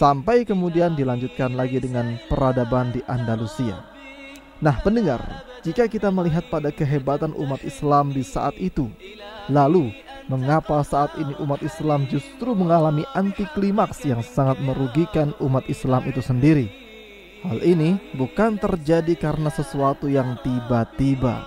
[0.00, 3.84] sampai kemudian dilanjutkan lagi dengan peradaban di Andalusia.
[4.64, 8.88] Nah, pendengar, jika kita melihat pada kehebatan umat Islam di saat itu,
[9.52, 9.92] lalu
[10.28, 16.24] mengapa saat ini umat Islam justru mengalami anti klimaks yang sangat merugikan umat Islam itu
[16.24, 16.66] sendiri.
[17.44, 21.44] Hal ini bukan terjadi karena sesuatu yang tiba-tiba.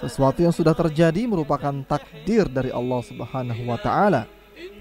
[0.00, 4.24] Sesuatu yang sudah terjadi merupakan takdir dari Allah Subhanahu wa taala.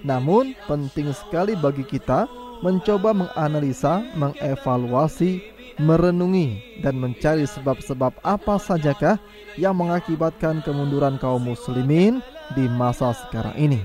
[0.04, 2.28] Namun penting sekali bagi kita
[2.64, 5.44] mencoba menganalisa, mengevaluasi,
[5.80, 9.20] merenungi dan mencari sebab-sebab apa sajakah
[9.60, 12.24] yang mengakibatkan kemunduran kaum muslimin
[12.54, 13.82] di masa sekarang ini.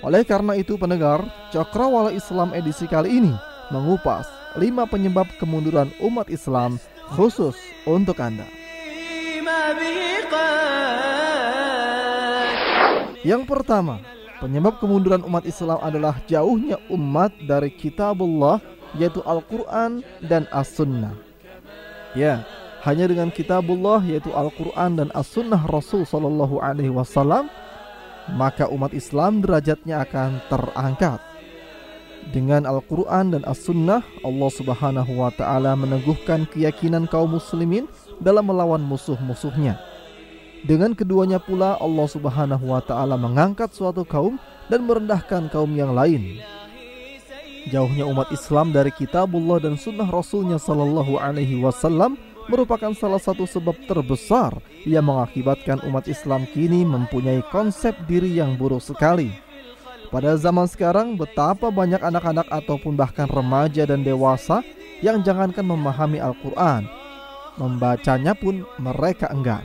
[0.00, 1.22] Oleh karena itu pendengar,
[1.54, 3.34] Cakrawala Islam edisi kali ini
[3.70, 4.26] mengupas
[4.58, 6.80] lima penyebab kemunduran umat Islam
[7.14, 7.54] khusus
[7.86, 8.48] untuk Anda.
[13.20, 14.00] Yang pertama,
[14.40, 18.56] Penyebab kemunduran umat Islam adalah jauhnya umat dari kitabullah
[18.96, 21.12] yaitu Al-Quran dan As-Sunnah.
[22.16, 22.48] Ya,
[22.84, 27.52] hanya dengan kitabullah yaitu Al-Quran dan As-Sunnah Rasul Sallallahu Alaihi Wasallam
[28.36, 31.20] maka umat Islam derajatnya akan terangkat.
[32.30, 37.88] Dengan Al-Quran dan As-Sunnah, Allah Subhanahu wa Ta'ala meneguhkan keyakinan kaum Muslimin
[38.20, 39.80] dalam melawan musuh-musuhnya.
[40.60, 44.36] Dengan keduanya pula Allah Subhanahu wa taala mengangkat suatu kaum
[44.68, 46.36] dan merendahkan kaum yang lain.
[47.72, 52.20] Jauhnya umat Islam dari kitabullah dan sunnah Rasulnya Sallallahu Alaihi Wasallam
[52.50, 58.82] merupakan salah satu sebab terbesar yang mengakibatkan umat Islam kini mempunyai konsep diri yang buruk
[58.82, 59.30] sekali.
[60.10, 64.66] Pada zaman sekarang, betapa banyak anak-anak ataupun bahkan remaja dan dewasa
[64.98, 66.90] yang jangankan memahami Al-Quran,
[67.54, 69.62] membacanya pun mereka enggan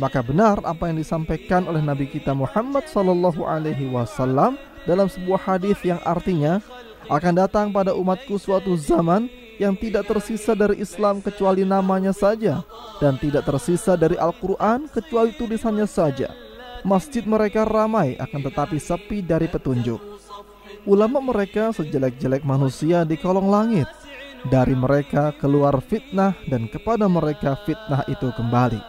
[0.00, 4.56] maka benar apa yang disampaikan oleh Nabi kita Muhammad Sallallahu Alaihi Wasallam
[4.88, 6.64] dalam sebuah hadis yang artinya
[7.12, 9.28] akan datang pada umatku suatu zaman
[9.60, 12.64] yang tidak tersisa dari Islam kecuali namanya saja
[12.96, 16.32] dan tidak tersisa dari Al-Quran kecuali tulisannya saja.
[16.80, 20.00] Masjid mereka ramai akan tetapi sepi dari petunjuk.
[20.88, 23.84] Ulama mereka sejelek-jelek manusia di kolong langit.
[24.40, 28.80] Dari mereka keluar fitnah dan kepada mereka fitnah itu kembali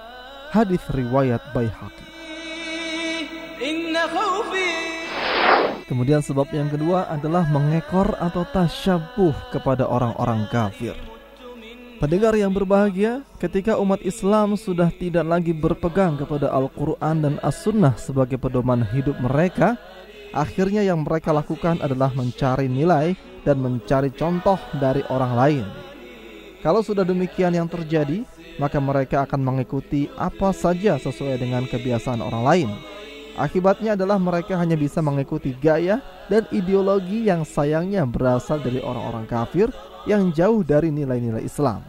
[0.52, 2.06] hadis riwayat Baihaqi.
[5.92, 10.96] Kemudian sebab yang kedua adalah mengekor atau tasyabuh kepada orang-orang kafir.
[12.00, 18.40] Pendengar yang berbahagia, ketika umat Islam sudah tidak lagi berpegang kepada Al-Quran dan As-Sunnah sebagai
[18.40, 19.76] pedoman hidup mereka,
[20.32, 23.12] akhirnya yang mereka lakukan adalah mencari nilai
[23.44, 25.66] dan mencari contoh dari orang lain.
[26.64, 28.24] Kalau sudah demikian yang terjadi,
[28.64, 32.70] maka mereka akan mengikuti apa saja sesuai dengan kebiasaan orang lain.
[33.40, 39.72] Akibatnya adalah mereka hanya bisa mengikuti gaya dan ideologi yang sayangnya berasal dari orang-orang kafir
[40.04, 41.80] yang jauh dari nilai-nilai Islam.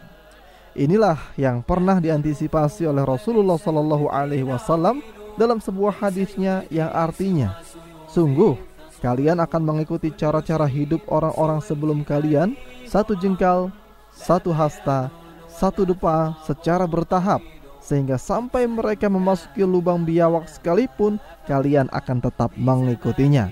[0.73, 5.05] Inilah yang pernah diantisipasi oleh Rasulullah Shallallahu Alaihi Wasallam
[5.37, 7.61] dalam sebuah hadisnya yang artinya,
[8.09, 8.57] sungguh
[9.03, 12.57] kalian akan mengikuti cara-cara hidup orang-orang sebelum kalian
[12.89, 13.69] satu jengkal,
[14.15, 15.13] satu hasta,
[15.45, 17.52] satu depa secara bertahap
[17.83, 23.51] sehingga sampai mereka memasuki lubang biawak sekalipun kalian akan tetap mengikutinya.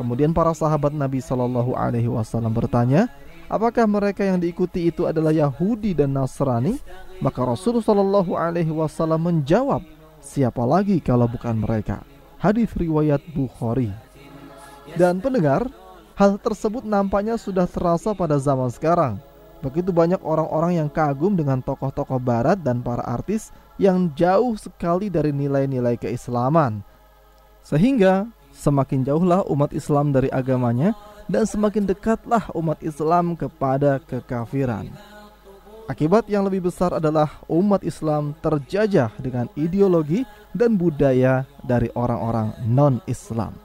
[0.00, 3.12] Kemudian para sahabat Nabi Shallallahu Alaihi Wasallam bertanya,
[3.52, 6.80] apakah mereka yang diikuti itu adalah Yahudi dan Nasrani?
[7.20, 9.84] Maka Rasulullah Shallallahu Alaihi Wasallam menjawab,
[10.24, 12.00] siapa lagi kalau bukan mereka?
[12.40, 13.92] Hadis riwayat Bukhari.
[14.96, 15.68] Dan pendengar,
[16.16, 19.20] hal tersebut nampaknya sudah terasa pada zaman sekarang
[19.60, 25.36] Begitu banyak orang-orang yang kagum dengan tokoh-tokoh barat dan para artis yang jauh sekali dari
[25.36, 26.80] nilai-nilai keislaman.
[27.60, 28.24] Sehingga
[28.56, 30.96] semakin jauhlah umat Islam dari agamanya
[31.28, 34.88] dan semakin dekatlah umat Islam kepada kekafiran.
[35.90, 40.22] Akibat yang lebih besar adalah umat Islam terjajah dengan ideologi
[40.54, 43.58] dan budaya dari orang-orang non-Islam.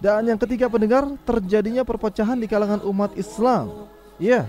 [0.00, 3.88] Dan yang ketiga pendengar terjadinya perpecahan di kalangan umat Islam.
[4.16, 4.48] Ya,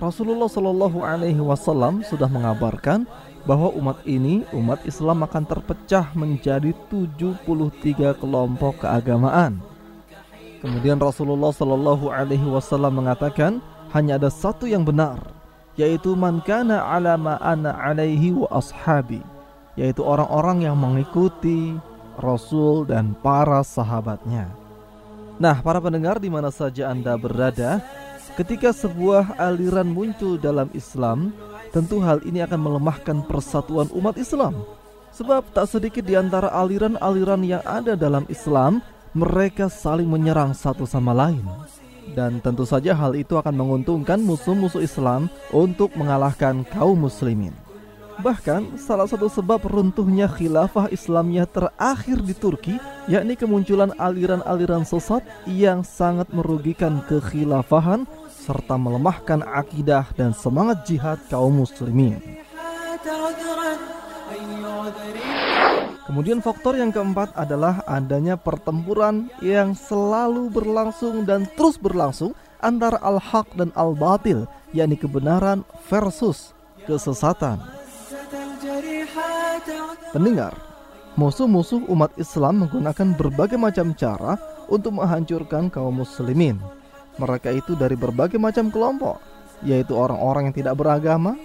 [0.00, 3.04] Rasulullah Shallallahu Alaihi Wasallam sudah mengabarkan
[3.44, 9.60] bahwa umat ini, umat Islam akan terpecah menjadi 73 kelompok keagamaan.
[10.64, 13.60] Kemudian Rasulullah Shallallahu Alaihi Wasallam mengatakan
[13.92, 15.20] hanya ada satu yang benar,
[15.76, 19.20] yaitu man kana ala ma ana alaihi wa ashabi
[19.78, 21.78] yaitu orang-orang yang mengikuti
[22.18, 24.50] Rasul dan para sahabatnya.
[25.40, 27.80] Nah, para pendengar di mana saja Anda berada,
[28.36, 31.32] ketika sebuah aliran muncul dalam Islam,
[31.72, 34.60] tentu hal ini akan melemahkan persatuan umat Islam.
[35.10, 38.78] Sebab tak sedikit di antara aliran-aliran yang ada dalam Islam,
[39.10, 41.42] mereka saling menyerang satu sama lain.
[42.14, 47.54] Dan tentu saja hal itu akan menguntungkan musuh-musuh Islam untuk mengalahkan kaum muslimin.
[48.20, 52.76] Bahkan salah satu sebab runtuhnya khilafah Islamnya terakhir di Turki
[53.08, 61.64] yakni kemunculan aliran-aliran sesat yang sangat merugikan kekhilafahan serta melemahkan akidah dan semangat jihad kaum
[61.64, 62.20] muslimin.
[66.04, 73.48] Kemudian faktor yang keempat adalah adanya pertempuran yang selalu berlangsung dan terus berlangsung antara al-haq
[73.56, 74.44] dan al-batil,
[74.76, 76.52] yakni kebenaran versus
[76.84, 77.79] kesesatan.
[80.10, 80.54] Pendengar,
[81.14, 84.34] musuh-musuh umat Islam menggunakan berbagai macam cara
[84.66, 86.58] untuk menghancurkan kaum muslimin.
[87.18, 89.20] Mereka itu dari berbagai macam kelompok,
[89.66, 91.36] yaitu orang-orang yang tidak beragama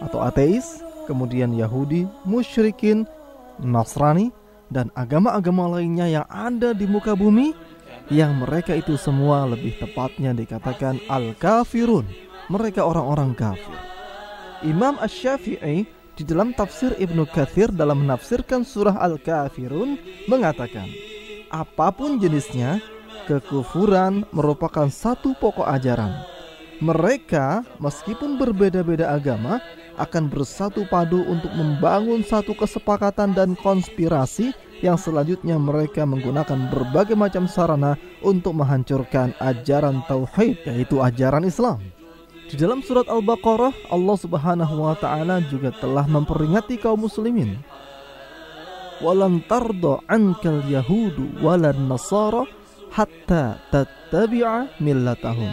[0.00, 3.08] atau ateis, kemudian Yahudi, musyrikin,
[3.60, 4.30] Nasrani,
[4.72, 7.54] dan agama-agama lainnya yang ada di muka bumi
[8.12, 12.04] yang mereka itu semua lebih tepatnya dikatakan al-kafirun.
[12.52, 13.78] Mereka orang-orang kafir.
[14.60, 19.98] Imam Ash-Syafi'i di dalam tafsir Ibnu Kathir dalam menafsirkan surah Al-Kafirun
[20.30, 20.86] mengatakan,
[21.50, 22.78] apa pun jenisnya,
[23.26, 26.14] kekufuran merupakan satu pokok ajaran.
[26.82, 29.62] Mereka meskipun berbeda-beda agama
[29.94, 34.50] akan bersatu padu untuk membangun satu kesepakatan dan konspirasi
[34.82, 41.78] yang selanjutnya mereka menggunakan berbagai macam sarana untuk menghancurkan ajaran tauhid yaitu ajaran Islam.
[42.44, 47.56] Di dalam surat Al-Baqarah, Allah Subhanahu wa taala juga telah memperingati kaum muslimin.
[49.02, 52.46] Walan tardo ankal yahudu walan nasara
[52.94, 55.50] hatta tattabi'a millatahum.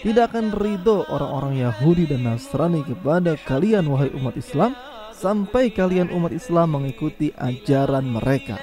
[0.00, 4.72] Tidak akan ridho orang-orang Yahudi dan Nasrani kepada kalian wahai umat Islam
[5.12, 8.56] sampai kalian umat Islam mengikuti ajaran mereka.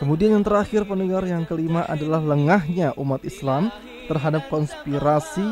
[0.00, 3.68] Kemudian yang terakhir pendengar yang kelima adalah lengahnya umat Islam
[4.08, 5.44] terhadap konspirasi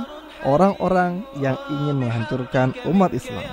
[0.49, 3.45] orang-orang yang ingin menghancurkan umat Islam.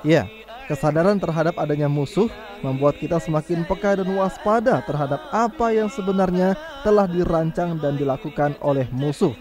[0.00, 0.24] Ya,
[0.72, 2.32] kesadaran terhadap adanya musuh
[2.64, 8.88] membuat kita semakin peka dan waspada terhadap apa yang sebenarnya telah dirancang dan dilakukan oleh
[8.88, 9.36] musuh.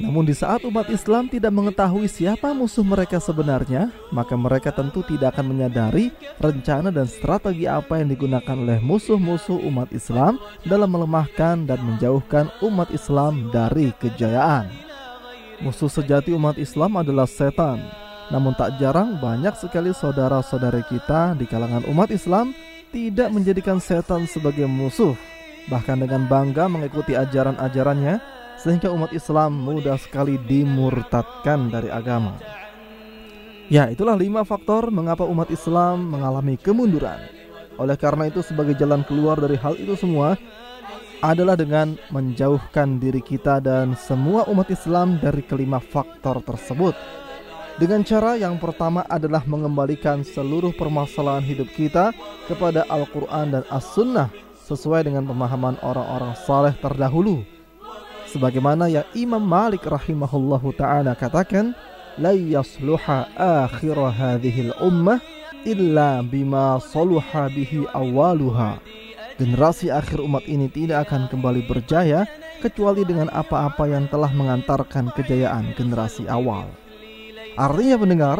[0.00, 5.36] Namun di saat umat Islam tidak mengetahui siapa musuh mereka sebenarnya, maka mereka tentu tidak
[5.36, 6.08] akan menyadari
[6.40, 12.88] rencana dan strategi apa yang digunakan oleh musuh-musuh umat Islam dalam melemahkan dan menjauhkan umat
[12.96, 14.72] Islam dari kejayaan.
[15.60, 17.84] Musuh sejati umat Islam adalah setan.
[18.32, 22.56] Namun tak jarang banyak sekali saudara-saudari kita di kalangan umat Islam
[22.88, 25.12] tidak menjadikan setan sebagai musuh,
[25.68, 32.36] bahkan dengan bangga mengikuti ajaran-ajarannya sehingga umat Islam mudah sekali dimurtadkan dari agama.
[33.70, 37.22] Ya, itulah lima faktor mengapa umat Islam mengalami kemunduran.
[37.78, 40.34] Oleh karena itu, sebagai jalan keluar dari hal itu semua
[41.22, 46.92] adalah dengan menjauhkan diri kita dan semua umat Islam dari kelima faktor tersebut.
[47.78, 52.12] Dengan cara yang pertama adalah mengembalikan seluruh permasalahan hidup kita
[52.44, 54.28] kepada Al-Quran dan As-Sunnah
[54.68, 57.59] sesuai dengan pemahaman orang-orang saleh terdahulu
[58.30, 61.74] sebagaimana yang Imam Malik rahimahullahu taala katakan
[62.16, 65.18] la yasluha akhir hadhil ummah
[65.66, 68.78] illa bima saluha bihi awaluha
[69.36, 72.24] generasi akhir umat ini tidak akan kembali berjaya
[72.62, 76.68] kecuali dengan apa-apa yang telah mengantarkan kejayaan generasi awal.
[77.56, 78.38] Artinya pendengar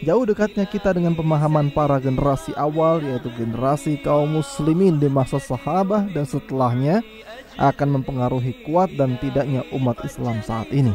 [0.00, 6.08] Jauh dekatnya kita dengan pemahaman para generasi awal yaitu generasi kaum muslimin di masa sahabat
[6.16, 7.04] dan setelahnya
[7.59, 10.91] akan mempengaruhi kuat dan tidaknya umat Islam saat ini.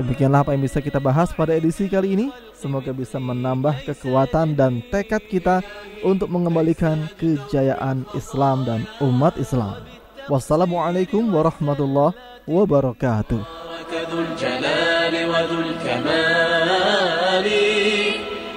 [0.00, 2.26] Demikianlah apa yang bisa kita bahas pada edisi kali ini.
[2.56, 5.60] Semoga bisa menambah kekuatan dan tekad kita
[6.00, 9.84] untuk mengembalikan kejayaan Islam dan umat Islam.
[10.28, 12.16] Wassalamualaikum warahmatullahi
[12.48, 13.42] wabarakatuh.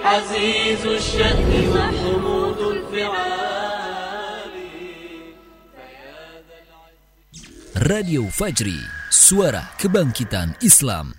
[0.04, 2.37] عزيز الشأن محمود
[7.89, 8.77] Radio Fajri,
[9.09, 11.17] suara kebangkitan Islam.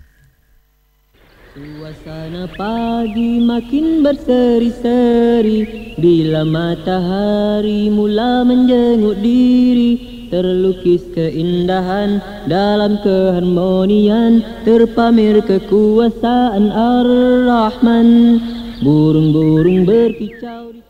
[1.50, 5.66] Suasana pagi makin berseri-seri
[5.98, 9.98] Bila matahari mula menjenguk diri
[10.30, 18.38] Terlukis keindahan dalam keharmonian Terpamer kekuasaan Ar-Rahman
[18.78, 20.86] Burung-burung berkicau di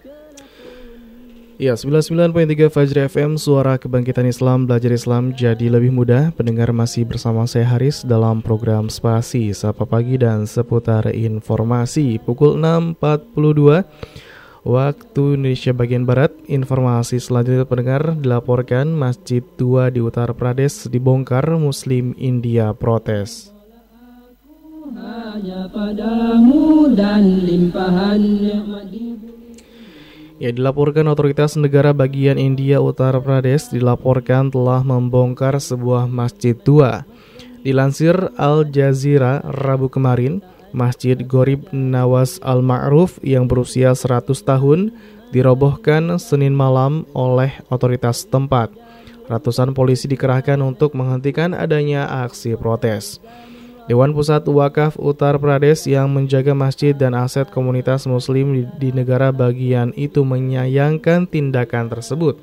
[1.60, 6.32] Ya, 99.3 Fajri FM, suara kebangkitan Islam, belajar Islam jadi lebih mudah.
[6.32, 12.16] Pendengar masih bersama saya Haris dalam program Spasi, Sapa Pagi dan seputar informasi.
[12.16, 13.84] Pukul 6.42
[14.64, 16.32] waktu Indonesia bagian Barat.
[16.48, 23.52] Informasi selanjutnya pendengar dilaporkan Masjid tua di Uttar Pradesh dibongkar Muslim India protes.
[24.96, 28.20] Hanya padamu dan limpahan
[30.40, 37.04] Ya, dilaporkan otoritas negara bagian India Uttar Pradesh dilaporkan telah membongkar sebuah masjid tua.
[37.60, 40.40] Dilansir Al Jazeera Rabu kemarin,
[40.72, 44.96] Masjid Gorib Nawas Al Ma'ruf yang berusia 100 tahun
[45.28, 48.72] dirobohkan Senin malam oleh otoritas tempat.
[49.28, 53.20] Ratusan polisi dikerahkan untuk menghentikan adanya aksi protes.
[53.90, 59.90] Dewan Pusat Wakaf Uttar Pradesh yang menjaga masjid dan aset komunitas muslim di, negara bagian
[59.98, 62.38] itu menyayangkan tindakan tersebut.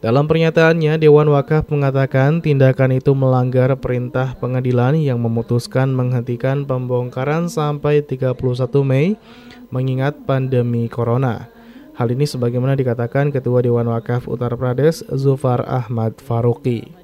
[0.00, 8.00] Dalam pernyataannya, Dewan Wakaf mengatakan tindakan itu melanggar perintah pengadilan yang memutuskan menghentikan pembongkaran sampai
[8.00, 8.32] 31
[8.80, 9.20] Mei
[9.68, 11.52] mengingat pandemi corona.
[12.00, 17.01] Hal ini sebagaimana dikatakan Ketua Dewan Wakaf Uttar Pradesh Zufar Ahmad Faruqi.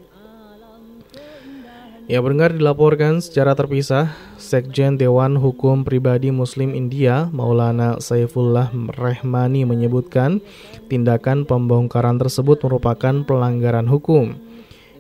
[2.09, 10.41] Ya pendengar dilaporkan secara terpisah, Sekjen Dewan Hukum Pribadi Muslim India, Maulana Saifullah Rehmani menyebutkan
[10.89, 14.41] tindakan pembongkaran tersebut merupakan pelanggaran hukum.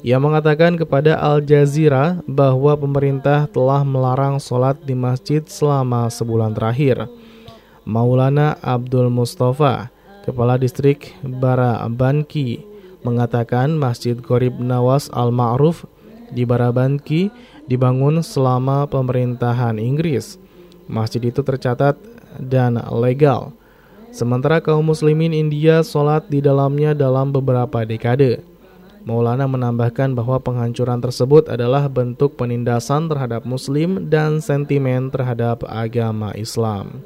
[0.05, 7.09] Ia mengatakan kepada Al Jazeera bahwa pemerintah telah melarang sholat di masjid selama sebulan terakhir.
[7.89, 9.89] Maulana Abdul Mustafa,
[10.28, 12.68] Kepala Distrik Barabanki,
[13.01, 15.89] mengatakan Masjid Gorib Nawas Al-Ma'ruf
[16.32, 17.28] di Barabanki
[17.68, 20.40] dibangun selama pemerintahan Inggris.
[20.88, 22.00] Masjid itu tercatat
[22.40, 23.52] dan legal.
[24.09, 28.40] Sementara kaum muslimin India sholat di dalamnya dalam beberapa dekade.
[29.05, 37.05] Maulana menambahkan bahwa penghancuran tersebut adalah bentuk penindasan terhadap muslim dan sentimen terhadap agama Islam.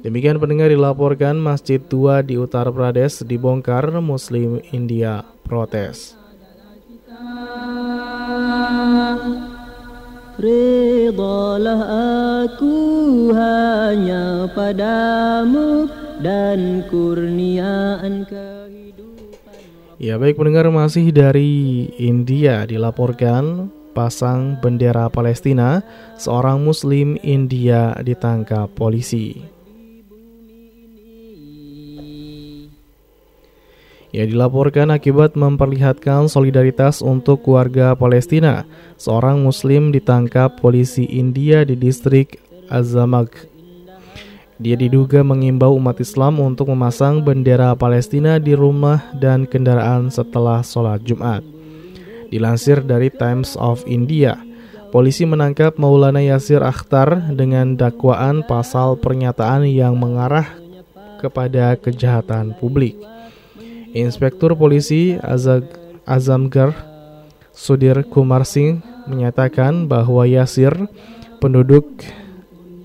[0.00, 6.19] Demikian pendengar dilaporkan Masjid tua di Uttar Pradesh dibongkar Muslim India protes.
[10.40, 11.84] Ridalah
[12.48, 15.84] aku hanya padamu
[16.24, 25.84] dan kurniaan kehidupan Ya baik pendengar masih dari India dilaporkan pasang bendera Palestina
[26.16, 29.49] seorang muslim India ditangkap polisi.
[34.10, 38.66] Ya dilaporkan akibat memperlihatkan solidaritas untuk warga Palestina.
[38.98, 43.30] Seorang muslim ditangkap polisi India di distrik Azamag.
[44.58, 51.06] Dia diduga mengimbau umat Islam untuk memasang bendera Palestina di rumah dan kendaraan setelah sholat
[51.06, 51.46] Jumat.
[52.34, 54.34] Dilansir dari Times of India,
[54.90, 60.50] polisi menangkap Maulana Yasir Akhtar dengan dakwaan pasal pernyataan yang mengarah
[61.22, 62.98] kepada kejahatan publik.
[63.90, 65.66] Inspektur Polisi Azag,
[66.06, 66.70] Azamgar
[67.50, 68.78] Sudir Kumar Singh
[69.10, 70.86] menyatakan bahwa Yasir,
[71.42, 71.90] penduduk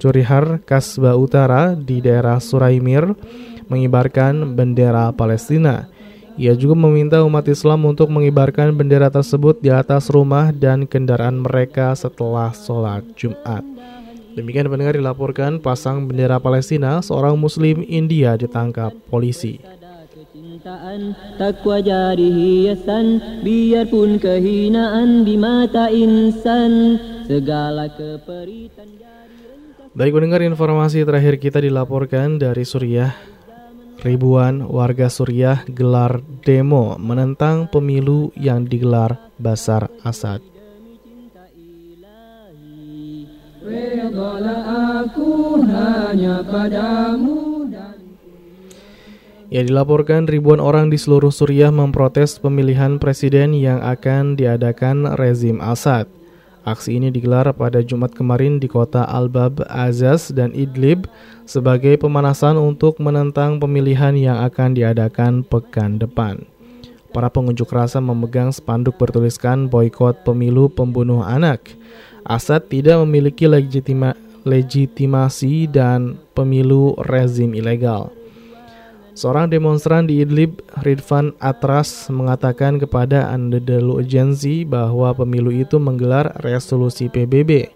[0.01, 3.13] Curihar Kasbah Utara di daerah Suraimir,
[3.69, 5.85] mengibarkan bendera Palestina.
[6.41, 11.93] Ia juga meminta umat Islam untuk mengibarkan bendera tersebut di atas rumah dan kendaraan mereka
[11.93, 13.61] setelah sholat Jumat.
[14.33, 19.61] Demikian pendengar dilaporkan pasang bendera Palestina, seorang muslim India ditangkap polisi
[20.55, 26.95] kecintaan takwa jadi hiasan biarpun kehinaan di mata insan.
[27.27, 28.87] Segala keperitan
[29.95, 33.15] Baik mendengar informasi terakhir kita dilaporkan dari Suriah.
[33.99, 40.39] Ribuan warga Suriah gelar demo menentang pemilu yang digelar Basar Asad.
[44.95, 47.55] aku hanya padamu
[49.55, 56.11] Ya dilaporkan ribuan orang di seluruh Suriah memprotes pemilihan presiden yang akan diadakan rezim Assad.
[56.67, 61.07] Aksi ini digelar pada Jumat kemarin di kota Al-Bab, Azaz, dan Idlib
[61.47, 66.43] sebagai pemanasan untuk menentang pemilihan yang akan diadakan pekan depan.
[67.15, 71.63] Para pengunjuk rasa memegang spanduk bertuliskan boykot pemilu pembunuh anak.
[72.27, 78.11] Assad tidak memiliki legitima legitimasi dan pemilu rezim ilegal.
[79.15, 87.07] Seorang demonstran di Idlib, Ridvan Atras, mengatakan kepada Anadolu Agency bahwa pemilu itu menggelar resolusi
[87.07, 87.71] PBB.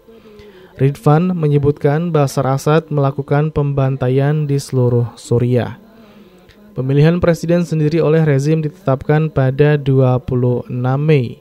[0.76, 5.80] Ridvan menyebutkan Basar Asad melakukan pembantaian di seluruh Suriah.
[6.76, 10.68] Pemilihan presiden sendiri oleh rezim ditetapkan pada 26
[11.00, 11.40] Mei.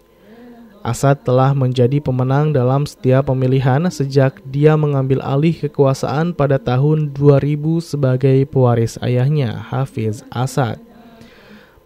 [0.80, 7.84] Assad telah menjadi pemenang dalam setiap pemilihan sejak dia mengambil alih kekuasaan pada tahun 2000
[7.84, 10.80] sebagai pewaris ayahnya, Hafiz Assad.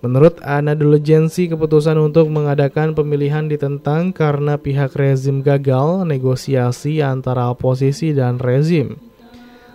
[0.05, 8.13] Menurut Anadolu Agency, keputusan untuk mengadakan pemilihan ditentang karena pihak rezim gagal negosiasi antara oposisi
[8.13, 8.99] dan rezim.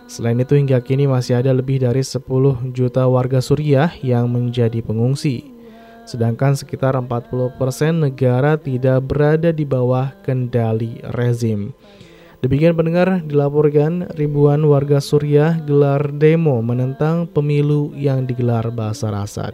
[0.06, 2.22] Selain itu hingga kini masih ada lebih dari 10
[2.70, 5.57] juta warga Suriah yang menjadi pengungsi
[6.09, 7.52] sedangkan sekitar 40%
[7.93, 11.76] negara tidak berada di bawah kendali rezim.
[12.40, 19.52] Demikian pendengar dilaporkan ribuan warga Suriah gelar demo menentang pemilu yang digelar Basar Asad.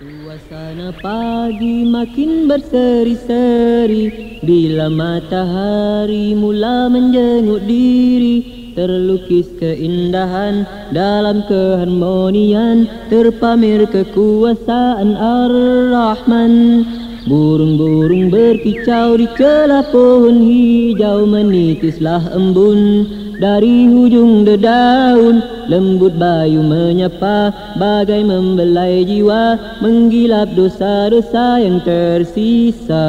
[0.00, 15.14] Suasana pagi makin berseri-seri Bila matahari mula menjenguk diri terlukis keindahan Dalam keharmonian terpamer kekuasaan
[15.14, 16.84] Ar-Rahman.
[17.28, 23.06] Burung-burung berkicau di celah pohon hijau Menitislah embun.
[23.40, 27.48] Dari hujung dedaun Lembut bayu menyapa
[27.80, 33.08] bagai membelai jiwa Menggilap dosa-dosa yang tersisa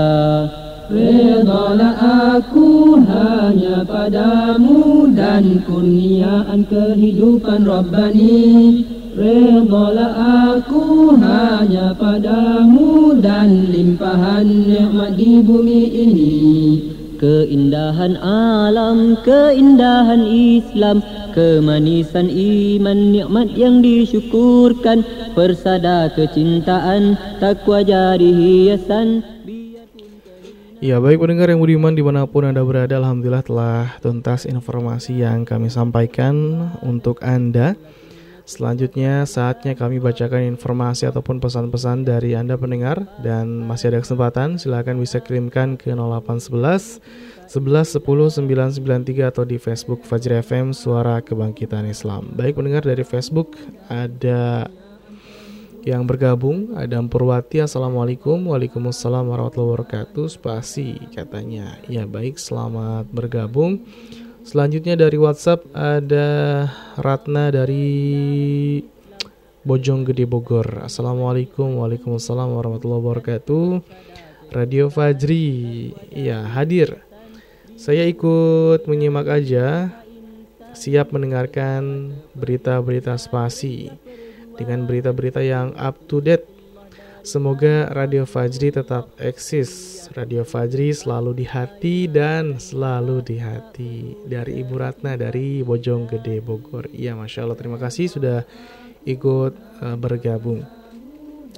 [0.91, 1.95] Redalah
[2.35, 8.83] aku hanya padamu dan kurniaan kehidupan Rabbani.
[9.15, 10.11] Redalah
[10.59, 16.35] aku hanya padamu dan limpahan nikmat di bumi ini.
[17.23, 20.99] Keindahan alam, keindahan Islam
[21.31, 29.23] Kemanisan iman, nikmat yang disyukurkan Persada kecintaan, takwa jadi hiasan
[30.81, 35.45] Ya baik pendengar yang budiman di mana pun Anda berada Alhamdulillah telah tuntas informasi yang
[35.45, 36.33] kami sampaikan
[36.81, 37.77] untuk Anda.
[38.49, 42.97] Selanjutnya saatnya kami bacakan informasi ataupun pesan-pesan dari Anda pendengar.
[43.21, 46.97] Dan masih ada kesempatan silahkan bisa kirimkan ke 0811
[47.45, 52.33] 11 10 993 atau di Facebook Fajri FM Suara Kebangkitan Islam.
[52.33, 53.53] Baik pendengar dari Facebook
[53.85, 54.65] ada
[55.81, 57.61] yang bergabung ada Purwati.
[57.61, 58.53] Assalamualaikum.
[58.53, 60.25] Waalaikumsalam warahmatullahi wabarakatuh.
[60.29, 61.81] Spasi katanya.
[61.89, 62.37] Ya baik.
[62.37, 63.81] Selamat bergabung.
[64.45, 67.89] Selanjutnya dari WhatsApp ada Ratna dari
[69.65, 70.85] Bojonggede Bogor.
[70.85, 71.81] Assalamualaikum.
[71.81, 73.67] Waalaikumsalam warahmatullahi wabarakatuh.
[74.53, 75.93] Radio Fajri.
[76.13, 77.01] Ya hadir.
[77.73, 79.89] Saya ikut menyimak aja.
[80.71, 83.91] Siap mendengarkan berita-berita spasi
[84.61, 86.45] dengan berita-berita yang up to date.
[87.21, 90.05] Semoga Radio Fajri tetap eksis.
[90.17, 94.17] Radio Fajri selalu di hati dan selalu di hati.
[94.25, 96.89] Dari Ibu Ratna dari Bojonggede Bogor.
[96.89, 97.57] Iya, masya Allah.
[97.57, 98.41] Terima kasih sudah
[99.05, 100.65] ikut uh, bergabung.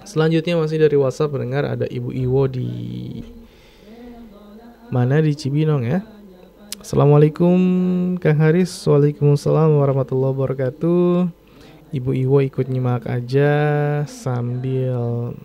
[0.03, 2.71] Selanjutnya masih dari WhatsApp mendengar ada Ibu Iwo di
[4.91, 6.03] mana di Cibinong ya.
[6.84, 7.55] Assalamualaikum
[8.19, 8.69] Kang Haris.
[8.84, 11.42] Waalaikumsalam warahmatullahi wabarakatuh.
[11.93, 13.53] Ibu Iwo ikut nyimak aja
[14.09, 15.37] sambil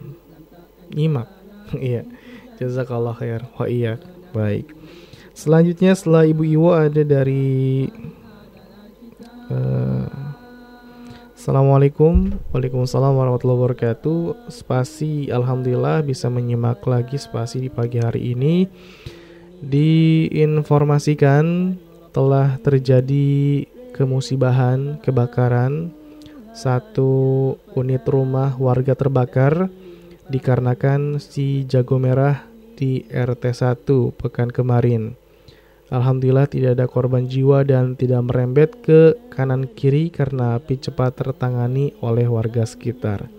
[0.88, 1.28] nyimak.
[1.76, 2.08] Iya.
[2.56, 3.44] Jazakallah khair.
[3.60, 4.00] Wa iya.
[4.32, 4.72] Baik.
[5.36, 7.84] Selanjutnya setelah Ibu Iwo ada dari
[9.52, 10.08] uh,
[11.38, 18.66] Assalamualaikum Waalaikumsalam warahmatullahi wabarakatuh Spasi Alhamdulillah bisa menyimak lagi spasi di pagi hari ini
[19.62, 21.78] Diinformasikan
[22.10, 23.64] telah terjadi
[23.94, 25.94] kemusibahan kebakaran
[26.58, 29.70] satu unit rumah warga terbakar
[30.26, 33.86] dikarenakan si jago merah di RT 1
[34.18, 35.14] pekan kemarin.
[35.88, 41.94] Alhamdulillah tidak ada korban jiwa dan tidak merembet ke kanan kiri karena api cepat tertangani
[42.02, 43.30] oleh warga sekitar.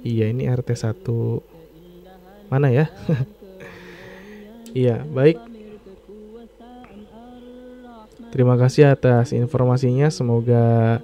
[0.00, 2.48] Iya, ini RT 1.
[2.48, 2.88] Mana ya?
[4.72, 5.38] iya, baik.
[8.34, 10.10] Terima kasih atas informasinya.
[10.10, 10.98] Semoga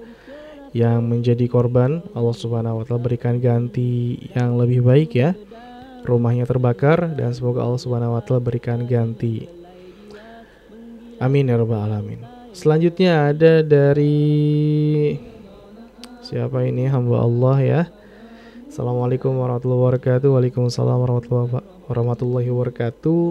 [0.71, 5.35] yang menjadi korban Allah Subhanahu wa taala berikan ganti yang lebih baik ya.
[6.01, 9.51] Rumahnya terbakar dan semoga Allah Subhanahu wa taala berikan ganti.
[11.21, 12.25] Amin ya rabbal alamin.
[12.57, 15.15] Selanjutnya ada dari
[16.25, 17.83] siapa ini hamba Allah ya.
[18.71, 20.31] Assalamualaikum warahmatullahi wabarakatuh.
[20.31, 20.99] Waalaikumsalam
[21.91, 23.23] warahmatullahi wabarakatuh.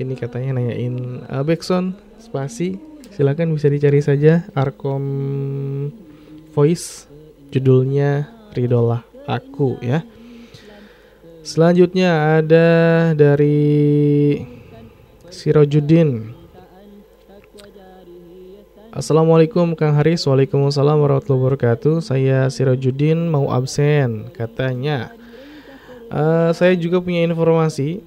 [0.00, 2.76] Ini katanya nanyain Abekson spasi.
[3.10, 5.02] Silakan bisa dicari saja Arkom
[6.50, 7.06] Voice
[7.54, 10.02] judulnya Ridolah Aku ya.
[11.46, 12.68] Selanjutnya ada
[13.14, 14.42] dari
[15.30, 16.36] Sirojudin.
[18.90, 25.14] Assalamualaikum Kang Haris Waalaikumsalam warahmatullahi wabarakatuh Saya Sirojudin mau absen Katanya
[26.10, 28.02] uh, Saya juga punya informasi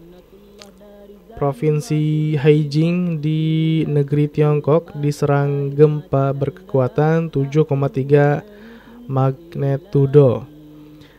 [1.33, 10.45] Provinsi Haijing di negeri Tiongkok diserang gempa berkekuatan 7,3 magnitudo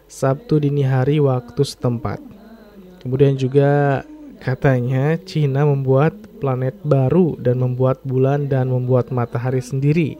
[0.06, 2.22] Sabtu dini hari waktu setempat.
[3.02, 4.06] Kemudian juga
[4.38, 10.14] katanya Cina membuat planet baru dan membuat bulan dan membuat matahari sendiri.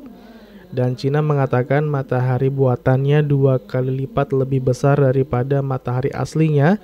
[0.75, 6.83] Dan Cina mengatakan matahari buatannya dua kali lipat lebih besar daripada matahari aslinya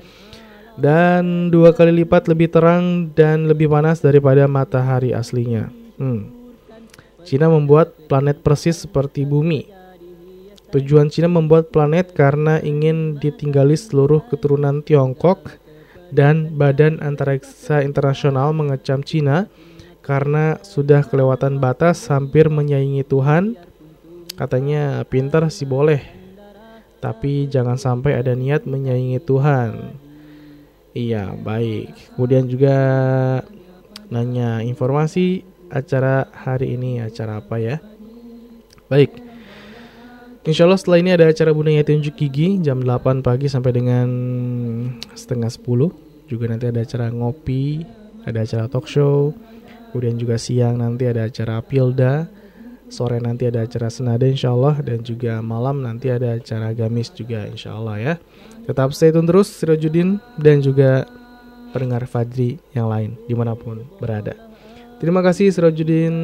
[0.80, 5.68] dan dua kali lipat lebih terang dan lebih panas daripada matahari aslinya.
[6.00, 6.32] Hmm.
[7.22, 9.68] Cina membuat planet persis seperti bumi.
[10.72, 15.60] Tujuan Cina membuat planet karena ingin ditinggali seluruh keturunan Tiongkok
[16.14, 19.50] dan Badan Antariksa Internasional mengecam Cina
[20.00, 23.58] karena sudah kelewatan batas hampir menyaingi Tuhan.
[24.38, 26.00] Katanya pintar sih boleh,
[27.04, 30.00] tapi jangan sampai ada niat menyaingi Tuhan.
[30.90, 32.14] Iya, baik.
[32.18, 32.76] Kemudian juga
[34.10, 37.78] nanya informasi acara hari ini, acara apa ya?
[38.90, 39.22] Baik.
[40.40, 44.08] Insya Allah setelah ini ada acara Bunda Yati Unjuk Gigi jam 8 pagi sampai dengan
[45.14, 46.26] setengah 10.
[46.26, 47.86] Juga nanti ada acara ngopi,
[48.26, 49.30] ada acara talk show.
[49.92, 52.26] Kemudian juga siang nanti ada acara Pilda.
[52.90, 54.76] Sore nanti ada acara Senada insya Allah.
[54.82, 58.14] Dan juga malam nanti ada acara Gamis juga insya Allah ya.
[58.66, 61.06] Tetap stay tune terus Sirojudin dan juga
[61.70, 64.34] pendengar Fadri yang lain di mana pun berada.
[64.98, 66.14] Terima kasih Sirojudin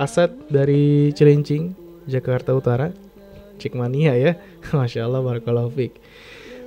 [0.00, 1.74] Asad dari Cilincing,
[2.08, 2.94] Jakarta Utara.
[3.60, 4.32] Cikmania ya.
[4.74, 5.92] Masya Allah, Barakallahu Fik.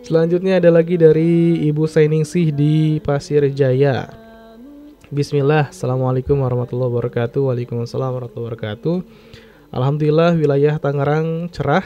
[0.06, 4.25] Selanjutnya ada lagi dari Ibu Sainingsih di Pasir Jaya.
[5.14, 7.38] Bismillah, Assalamualaikum warahmatullahi wabarakatuh.
[7.38, 8.96] Waalaikumsalam warahmatullahi wabarakatuh.
[9.70, 11.86] Alhamdulillah wilayah Tangerang cerah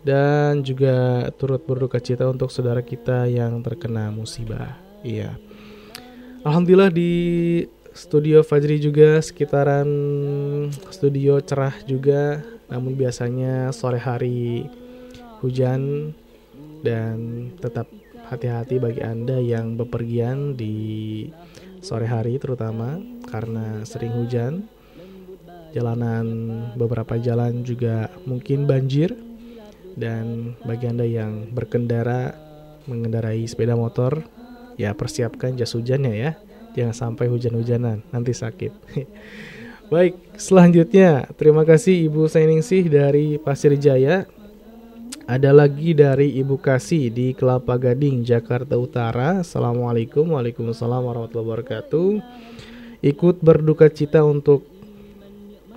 [0.00, 4.80] Dan juga turut berduka cita untuk saudara kita yang terkena musibah.
[5.04, 5.36] Iya.
[6.40, 7.12] Alhamdulillah di
[7.92, 9.84] studio Fajri juga sekitaran
[10.88, 12.40] studio cerah juga.
[12.72, 14.64] Namun biasanya sore hari
[15.44, 16.16] hujan
[16.80, 17.84] Dan tetap
[18.32, 21.28] hati-hati bagi Anda yang bepergian di
[21.80, 24.68] sore hari terutama karena sering hujan.
[25.70, 26.26] Jalanan
[26.74, 29.14] beberapa jalan juga mungkin banjir
[29.94, 32.34] dan bagi Anda yang berkendara
[32.90, 34.26] mengendarai sepeda motor
[34.74, 36.32] ya persiapkan jas hujannya ya.
[36.74, 38.72] Jangan sampai hujan-hujanan nanti sakit.
[39.92, 44.22] Baik, selanjutnya terima kasih Ibu Sainingsih dari Pasir Jaya.
[45.26, 49.44] Ada lagi dari Ibu Kasih di Kelapa Gading, Jakarta Utara.
[49.44, 52.08] Assalamualaikum, waalaikumsalam warahmatullahi wabarakatuh.
[53.04, 54.64] Ikut berduka cita untuk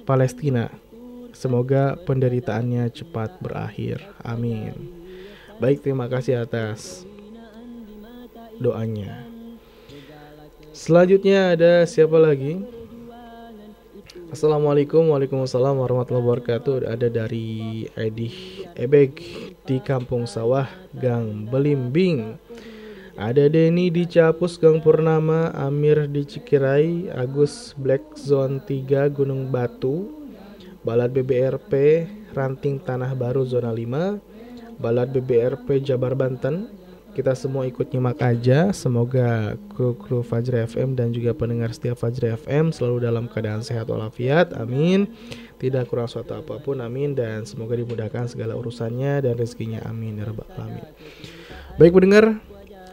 [0.07, 0.71] Palestina.
[1.35, 3.99] Semoga penderitaannya cepat berakhir.
[4.23, 4.75] Amin.
[5.59, 7.03] Baik, terima kasih atas
[8.61, 9.27] doanya.
[10.71, 12.82] Selanjutnya ada siapa lagi?
[14.33, 16.89] Assalamualaikum Waalaikumsalam warahmatullahi wabarakatuh.
[16.89, 19.13] Ada dari Edih Ebek
[19.61, 22.41] di Kampung Sawah Gang Belimbing.
[23.13, 30.09] Ada Denny di Capus Gang Purnama Amir di Cikirai Agus Black Zone 3 Gunung Batu
[30.81, 31.73] Balad BBRP
[32.33, 36.73] Ranting Tanah Baru Zona 5 Balad BBRP Jabar Banten
[37.13, 38.73] kita semua ikut nyimak aja.
[38.73, 44.51] Semoga kru-kru Fajri FM dan juga pendengar setiap Fajri FM selalu dalam keadaan sehat walafiat.
[44.57, 45.13] Amin.
[45.61, 46.81] Tidak kurang suatu apa pun.
[46.81, 47.13] Amin.
[47.13, 49.85] Dan semoga dimudahkan segala urusannya dan rezekinya.
[49.85, 50.17] Amin.
[50.19, 50.85] Ya Rabbal Alamin.
[51.77, 52.37] Baik pendengar,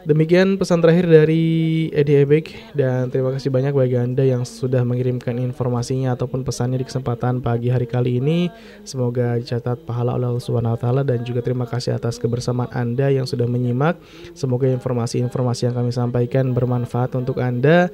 [0.01, 1.45] Demikian pesan terakhir dari
[1.93, 6.89] Edi Ebek dan terima kasih banyak bagi Anda yang sudah mengirimkan informasinya ataupun pesannya di
[6.89, 8.49] kesempatan pagi hari kali ini.
[8.81, 13.13] Semoga dicatat pahala oleh Allah Subhanahu wa taala dan juga terima kasih atas kebersamaan Anda
[13.13, 14.01] yang sudah menyimak.
[14.33, 17.93] Semoga informasi-informasi yang kami sampaikan bermanfaat untuk Anda.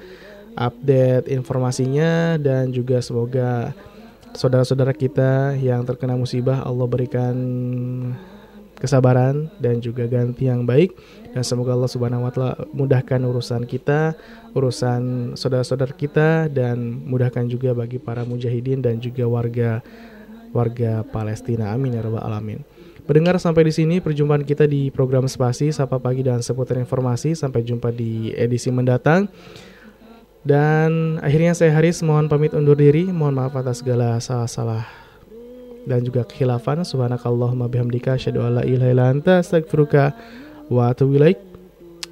[0.57, 3.75] Update informasinya dan juga semoga
[4.33, 7.35] saudara-saudara kita yang terkena musibah Allah berikan
[8.77, 10.93] kesabaran dan juga ganti yang baik
[11.37, 14.17] dan semoga Allah Subhanahu wa taala mudahkan urusan kita,
[14.57, 19.85] urusan saudara-saudara kita dan mudahkan juga bagi para mujahidin dan juga warga
[20.57, 21.77] warga Palestina.
[21.77, 22.65] Amin ya rabbal alamin.
[23.05, 27.37] Pendengar sampai di sini perjumpaan kita di program Spasi Sapa Pagi dan seputar informasi.
[27.37, 29.29] Sampai jumpa di edisi mendatang.
[30.41, 33.07] Dan akhirnya saya Haris mohon pamit undur diri.
[33.13, 35.06] Mohon maaf atas segala salah-salah
[35.87, 40.07] dan juga kekhilafan subhanakallahumma bihamdika asyhadu alla ilaha illa
[40.67, 41.39] wa atubu ilaik.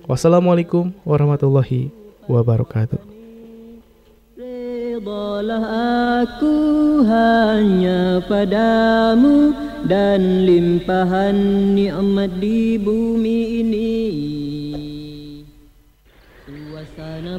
[0.07, 1.91] Wassalamualaikum warahmatullahi
[2.31, 3.13] wabarakatuh.
[6.25, 6.57] Aku
[7.05, 9.53] hanya padamu
[9.85, 11.37] dan limpahan
[11.77, 13.95] nikmat di bumi ini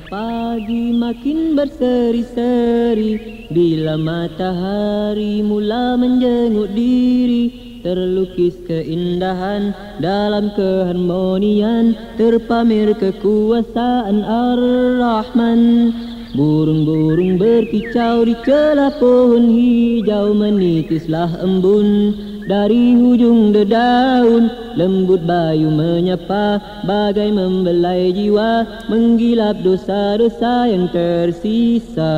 [0.04, 3.46] pagi makin berseri-seri.
[3.52, 9.70] Bila matahari mula menjenguk diri Terlukis keindahan
[10.02, 15.62] dalam keharmonian Terpamer kekuasaan Ar-Rahman
[16.36, 22.12] Burung-burung berkicau di celah pohon hijau Menitislah embun.
[22.46, 32.14] Dari hujung dedaun Lembut bayu menyapa bagai membelai jiwa Menggilap dosa-dosa yang tersisa.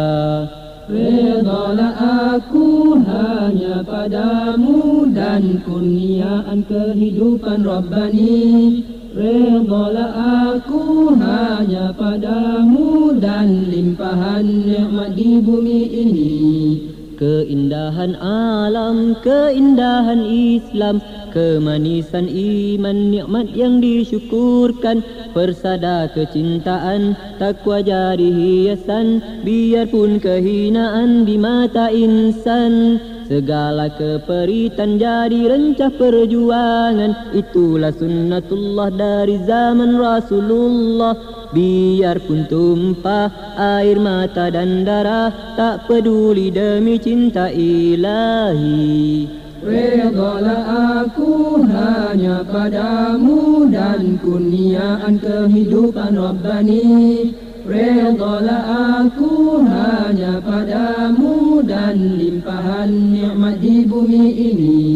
[0.90, 10.14] Redalah aku hanya padamu dan kurniaan kehidupan Rabbani Redalah
[10.54, 16.34] aku hanya padamu dan limpahan nikmat di bumi ini.
[17.18, 21.02] Keindahan alam, keindahan Islam
[21.34, 25.02] Kemanisan iman, nikmat yang disyukurkan.
[25.34, 37.36] Persada kecintaan, takwa jadi hiasan Biarpun kehinaan di mata insan Segala keperitan jadi rencah perjuangan.
[37.36, 41.36] Itulah sunnatullah dari zaman Rasulullah.
[41.52, 43.28] Biarpun tumpah
[43.60, 49.28] air mata dan darah Tak peduli demi cinta ilahi.
[49.60, 58.64] Redalah aku hanya padamu dan kurniaan kehidupan Rabbani Redalah
[59.04, 64.26] aku hanya padamu dan limpahan nikmat di bumi
[64.56, 64.88] ini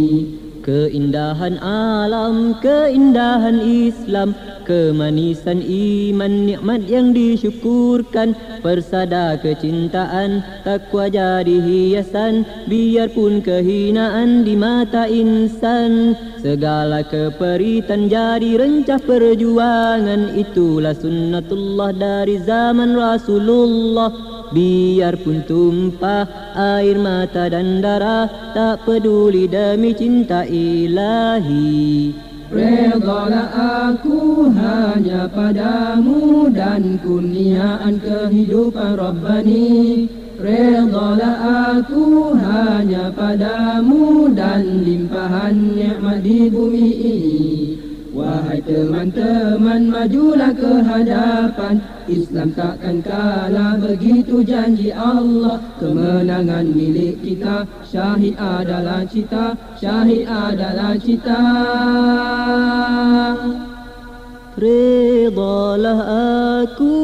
[0.62, 8.38] Keindahan alam, keindahan Islam Kemanisan iman, nikmat yang disyukurkan.
[8.62, 16.14] Persada kecintaan, takwa jadi hiasan Biarpun kehinaan di mata insan.
[16.38, 26.28] Segala keperitan jadi rencah perjuangan Itulah sunnatullah dari zaman Rasulullah Biarpun tumpah
[26.60, 32.12] air mata dan darah Tak peduli demi cinta ilahi.
[32.52, 33.48] Redalah
[33.96, 40.12] aku hanya padamu dan kurniaan kehidupan Rabbani.
[40.36, 47.71] Redalah aku hanya padamu dan limpahan nikmat di bumi ini
[48.32, 51.84] Wahai teman-teman majulah ke hadapan.
[52.08, 55.60] Islam takkan kalah begitu janji Allah.
[55.76, 61.44] Kemenangan milik kita Syahid adalah cita Syahid adalah cita.
[64.56, 66.00] Redalah
[66.64, 66.96] aku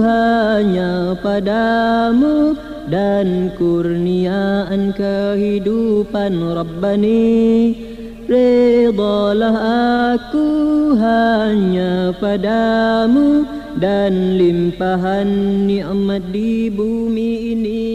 [0.00, 2.56] hanya padamu
[2.88, 7.89] Dan kurniaan kehidupan Rabbani
[8.30, 9.58] Redalah
[10.14, 10.46] aku
[10.94, 13.42] hanya padamu.
[13.74, 15.30] Dan limpahan
[15.66, 17.86] nikmat di bumi ini.